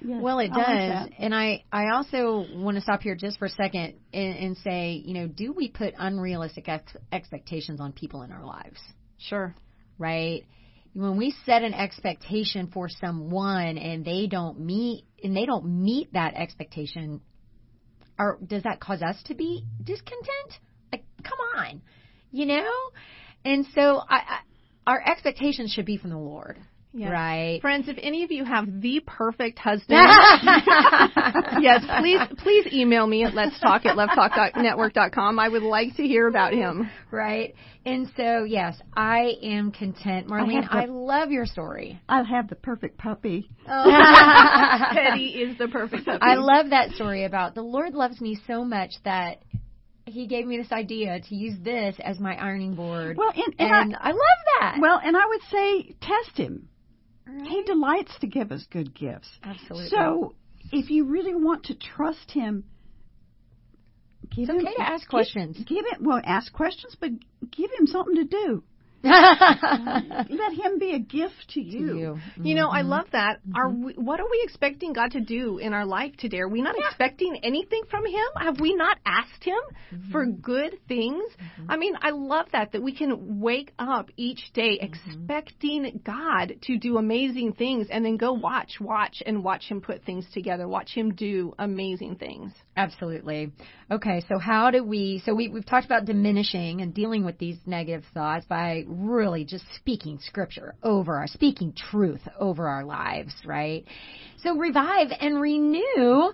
[0.05, 3.39] Yes, Well, it I like does, and I I also want to stop here just
[3.39, 7.93] for a second and, and say, you know, do we put unrealistic ex- expectations on
[7.93, 8.79] people in our lives?
[9.17, 9.55] Sure.
[9.97, 10.43] right?
[10.93, 16.13] When we set an expectation for someone and they don't meet and they don't meet
[16.13, 17.21] that expectation,
[18.19, 20.59] or does that cause us to be discontent?
[20.91, 21.81] Like, come on,
[22.31, 22.69] you know?
[23.45, 24.39] And so I, I
[24.85, 26.59] our expectations should be from the Lord,
[26.95, 27.11] Yes.
[27.11, 27.59] right?
[27.59, 29.97] Friends, if any of you have the perfect husband,
[31.59, 35.39] yes, please please email me at let's talk at lovetalk.network.com.
[35.39, 36.89] I would like to hear about him.
[37.09, 37.55] right?
[37.85, 40.27] And so, yes, I am content.
[40.27, 41.99] Marlene, have the- I love your story.
[42.07, 43.49] I'll have the perfect puppy.
[43.67, 43.91] Oh.
[44.93, 46.19] Teddy is the perfect puppy.
[46.21, 49.41] I love that story about the Lord loves me so much that
[50.05, 53.17] He gave me this idea to use this as my ironing board.
[53.17, 54.19] Well, and, and, and I, I, love
[54.59, 54.77] that.
[54.79, 56.69] well, and I would say test him.
[57.27, 57.45] Mm-hmm.
[57.45, 59.29] He delights to give us good gifts.
[59.43, 59.89] Absolutely.
[59.89, 60.35] So,
[60.71, 62.65] if you really want to trust him,
[64.31, 65.57] give it's him okay to ask questions.
[65.57, 67.11] Give, give it well, ask questions, but
[67.51, 68.63] give him something to do.
[69.03, 71.95] Let him be a gift to you.
[71.97, 72.19] you.
[72.43, 72.89] You know, I Mm-hmm.
[72.89, 73.39] love that.
[73.53, 76.39] Are we, what are we expecting God to do in our life today?
[76.39, 78.25] Are we not expecting anything from Him?
[78.39, 79.57] Have we not asked Him
[79.93, 80.11] Mm-hmm.
[80.11, 81.23] for good things?
[81.69, 85.11] I mean, I love that that we can wake up each day Mm-hmm.
[85.11, 90.03] expecting God to do amazing things, and then go watch, watch, and watch Him put
[90.03, 90.67] things together.
[90.67, 92.51] Watch Him do amazing things.
[92.75, 93.51] Absolutely.
[93.91, 95.21] Okay, so how do we?
[95.25, 99.65] So we we've talked about diminishing and dealing with these negative thoughts by really just
[99.75, 103.85] speaking Scripture over our, speaking truth over our lives, right?
[104.41, 106.33] So revive and renew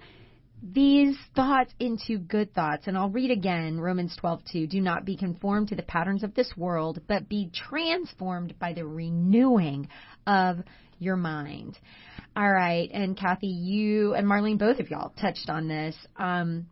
[0.62, 2.88] these thoughts into good thoughts.
[2.88, 4.70] And I'll read again Romans 12:2.
[4.70, 8.86] Do not be conformed to the patterns of this world, but be transformed by the
[8.86, 9.90] renewing
[10.26, 10.60] of
[11.00, 11.78] your mind.
[12.36, 15.96] All right, and Kathy, you and Marlene, both of y'all touched on this.
[16.16, 16.68] Um,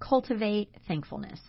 [0.00, 1.40] cultivate thankfulness.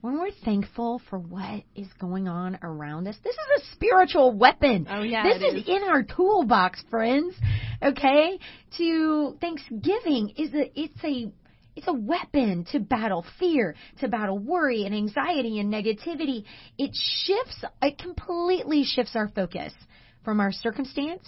[0.00, 4.86] When we're thankful for what is going on around us, this is a spiritual weapon.
[4.88, 5.68] Oh, yeah, this is is.
[5.68, 7.34] in our toolbox, friends.
[7.82, 8.38] Okay,
[8.76, 11.32] to Thanksgiving is a it's a
[11.74, 16.44] it's a weapon to battle fear, to battle worry and anxiety and negativity.
[16.76, 19.72] It shifts, it completely shifts our focus
[20.24, 21.22] from our circumstance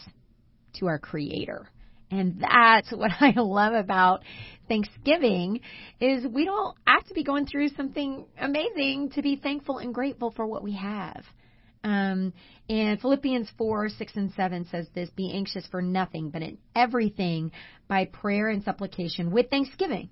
[0.75, 1.69] to our creator.
[2.11, 4.23] And that's what I love about
[4.69, 5.61] Thanksgiving
[6.01, 10.31] is we don't have to be going through something amazing to be thankful and grateful
[10.31, 11.25] for what we have.
[11.83, 12.33] Um,
[12.69, 17.53] and Philippians 4, 6, and 7 says this Be anxious for nothing, but in everything
[17.89, 20.11] by prayer and supplication with thanksgiving.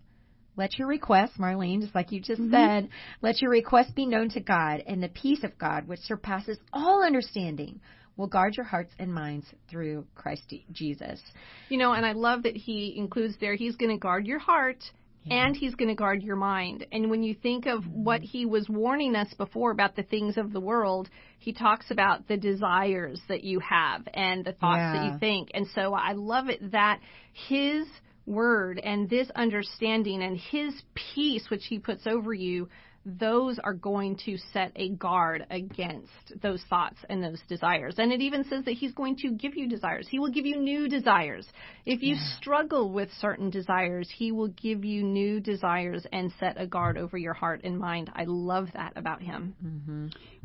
[0.56, 2.88] Let your requests, Marlene, just like you just said,
[3.22, 7.04] let your requests be known to God, and the peace of God, which surpasses all
[7.04, 7.80] understanding,
[8.18, 11.22] will guard your hearts and minds through Christ Jesus.
[11.70, 14.84] You know, and I love that he includes there, he's going to guard your heart
[15.30, 16.86] and he's going to guard your mind.
[16.90, 18.04] And when you think of mm-hmm.
[18.04, 21.08] what he was warning us before about the things of the world,
[21.38, 25.50] he talks about the desires that you have and the thoughts that you think.
[25.54, 27.00] And so I love it that
[27.32, 27.86] his
[28.26, 30.74] word and this understanding and his
[31.14, 32.68] peace, which he puts over you,
[33.18, 37.94] those are going to set a guard against those thoughts and those desires.
[37.98, 40.06] And it even says that he's going to give you desires.
[40.10, 41.46] He will give you new desires.
[41.86, 46.66] If you struggle with certain desires, he will give you new desires and set a
[46.66, 48.10] guard over your heart and mind.
[48.14, 49.54] I love that about him.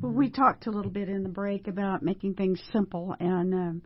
[0.02, 3.82] Well, we talked a little bit in the break about making things simple, and um,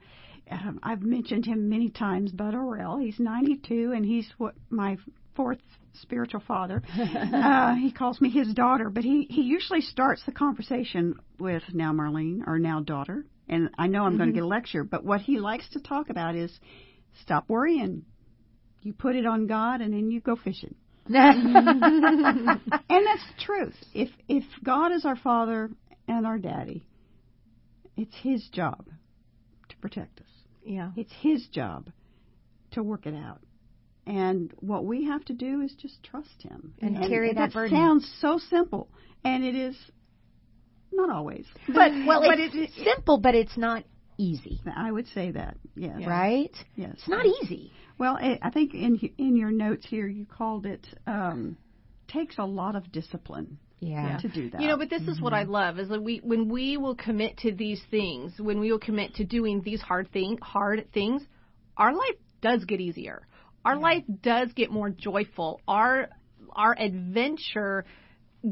[0.52, 2.32] um, I've mentioned him many times.
[2.32, 4.98] Bud Orell, he's 92, and he's what my
[5.36, 5.60] fourth
[6.02, 6.82] spiritual father.
[6.98, 11.92] uh, he calls me his daughter, but he he usually starts the conversation with "Now,
[11.94, 14.84] Marlene" or "Now, daughter," and I know I'm going to get a lecture.
[14.84, 16.52] But what he likes to talk about is
[17.22, 18.06] stop worrying.
[18.82, 20.76] You put it on God, and then you go fishing.
[21.10, 23.76] and that's the truth.
[23.94, 25.70] If if God is our father
[26.08, 26.86] and our daddy,
[27.96, 28.86] it's his job
[29.70, 30.28] to protect us.
[30.66, 30.92] Yeah.
[30.98, 31.90] It's his job
[32.72, 33.42] to work it out.
[34.08, 37.76] And what we have to do is just trust him And carry that burden.
[37.78, 38.88] sounds so simple,
[39.26, 39.76] and it is
[40.94, 41.46] not always.
[41.68, 43.84] But Well, but it's it, simple, but it's not
[44.18, 45.58] easy, I would say that.
[45.76, 46.02] Yes.
[46.08, 46.56] right?
[46.76, 46.94] Yes.
[46.94, 47.72] It's not easy.
[48.00, 51.58] Well, I I think in in your notes here you called it um,
[52.08, 54.18] takes a lot of discipline Yeah.
[54.22, 54.62] to do that.
[54.62, 57.38] You know, but this is what I love is that we when we will commit
[57.40, 61.24] to these things, when we will commit to doing these hard thing hard things,
[61.76, 63.28] our life does get easier.
[63.68, 65.62] Our life does get more joyful.
[65.68, 66.10] Our
[66.54, 67.86] our adventure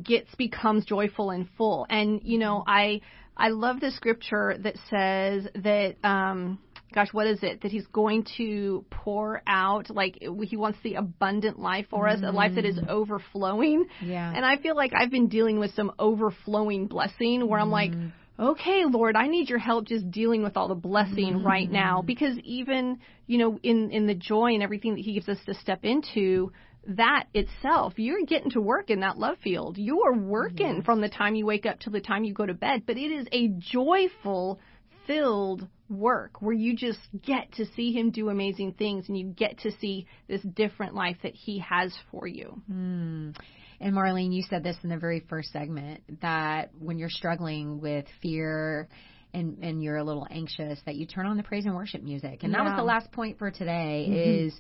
[0.04, 1.88] gets becomes joyful and full.
[1.90, 3.02] And you know, I
[3.38, 6.60] I love the scripture that says that um
[6.94, 9.90] gosh, what is it that he's going to pour out?
[9.90, 13.86] Like he wants the abundant life for us, a life that is overflowing.
[14.02, 14.32] Yeah.
[14.34, 17.92] And I feel like I've been dealing with some overflowing blessing where I'm like,
[18.40, 22.38] okay, Lord, I need your help just dealing with all the blessing right now because
[22.44, 25.80] even, you know, in in the joy and everything that he gives us to step
[25.84, 26.52] into,
[26.88, 29.78] that itself, you're getting to work in that love field.
[29.78, 32.54] You are working from the time you wake up till the time you go to
[32.54, 34.60] bed, but it is a joyful
[35.08, 39.60] filled work where you just get to see him do amazing things and you get
[39.60, 42.62] to see this different life that he has for you.
[42.72, 43.36] Mm.
[43.80, 48.06] And Marlene, you said this in the very first segment that when you're struggling with
[48.22, 48.88] fear
[49.34, 52.44] and and you're a little anxious, that you turn on the praise and worship music.
[52.44, 54.46] And that was the last point for today mm-hmm.
[54.48, 54.54] is,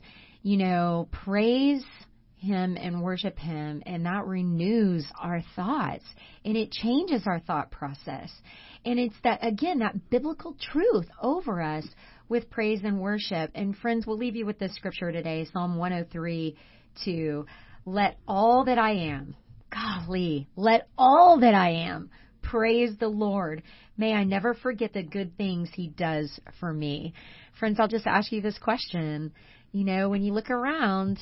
[0.44, 1.84] you know, praise
[2.38, 6.04] him and worship him and that renews our thoughts
[6.44, 8.32] and it changes our thought process.
[8.86, 11.86] And it's that again that biblical truth over us
[12.30, 13.52] with praise and worship.
[13.56, 16.56] And friends, we'll leave you with this scripture today, Psalm 103
[17.04, 17.46] 2.
[17.86, 19.36] Let all that I am,
[19.72, 22.10] golly, let all that I am
[22.46, 23.64] praise the Lord.
[23.98, 27.14] May I never forget the good things He does for me.
[27.60, 29.34] Friends, I'll just ask you this question.
[29.72, 31.20] You know, when you look around,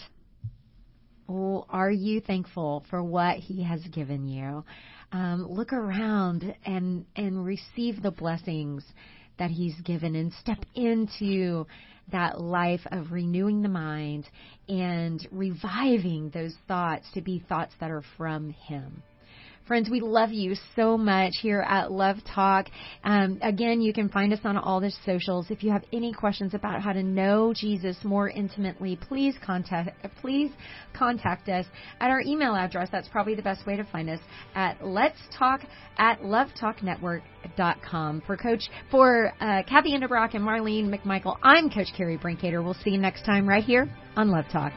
[1.28, 4.64] well, are you thankful for what He has given you?
[5.12, 8.84] Um, look around and and receive the blessings
[9.40, 11.66] that He's given, and step into
[12.12, 14.30] that life of renewing the mind
[14.68, 19.04] and reviving those thoughts to be thoughts that are from Him.
[19.66, 22.68] Friends, we love you so much here at Love Talk.
[23.06, 25.50] Um, again, you can find us on all the socials.
[25.50, 30.52] If you have any questions about how to know Jesus more intimately, please contact please
[30.94, 31.66] contact us
[32.02, 32.90] at our email address.
[32.92, 34.20] That's probably the best way to find us
[34.54, 35.62] at Let's Talk
[35.98, 38.24] at lovetalknetwork.com.
[38.28, 42.62] For Coach for uh, Kathy Enderbrock and Marlene McMichael, I'm Coach Carrie Brinkater.
[42.62, 44.74] We'll see you next time right here on Love Talk.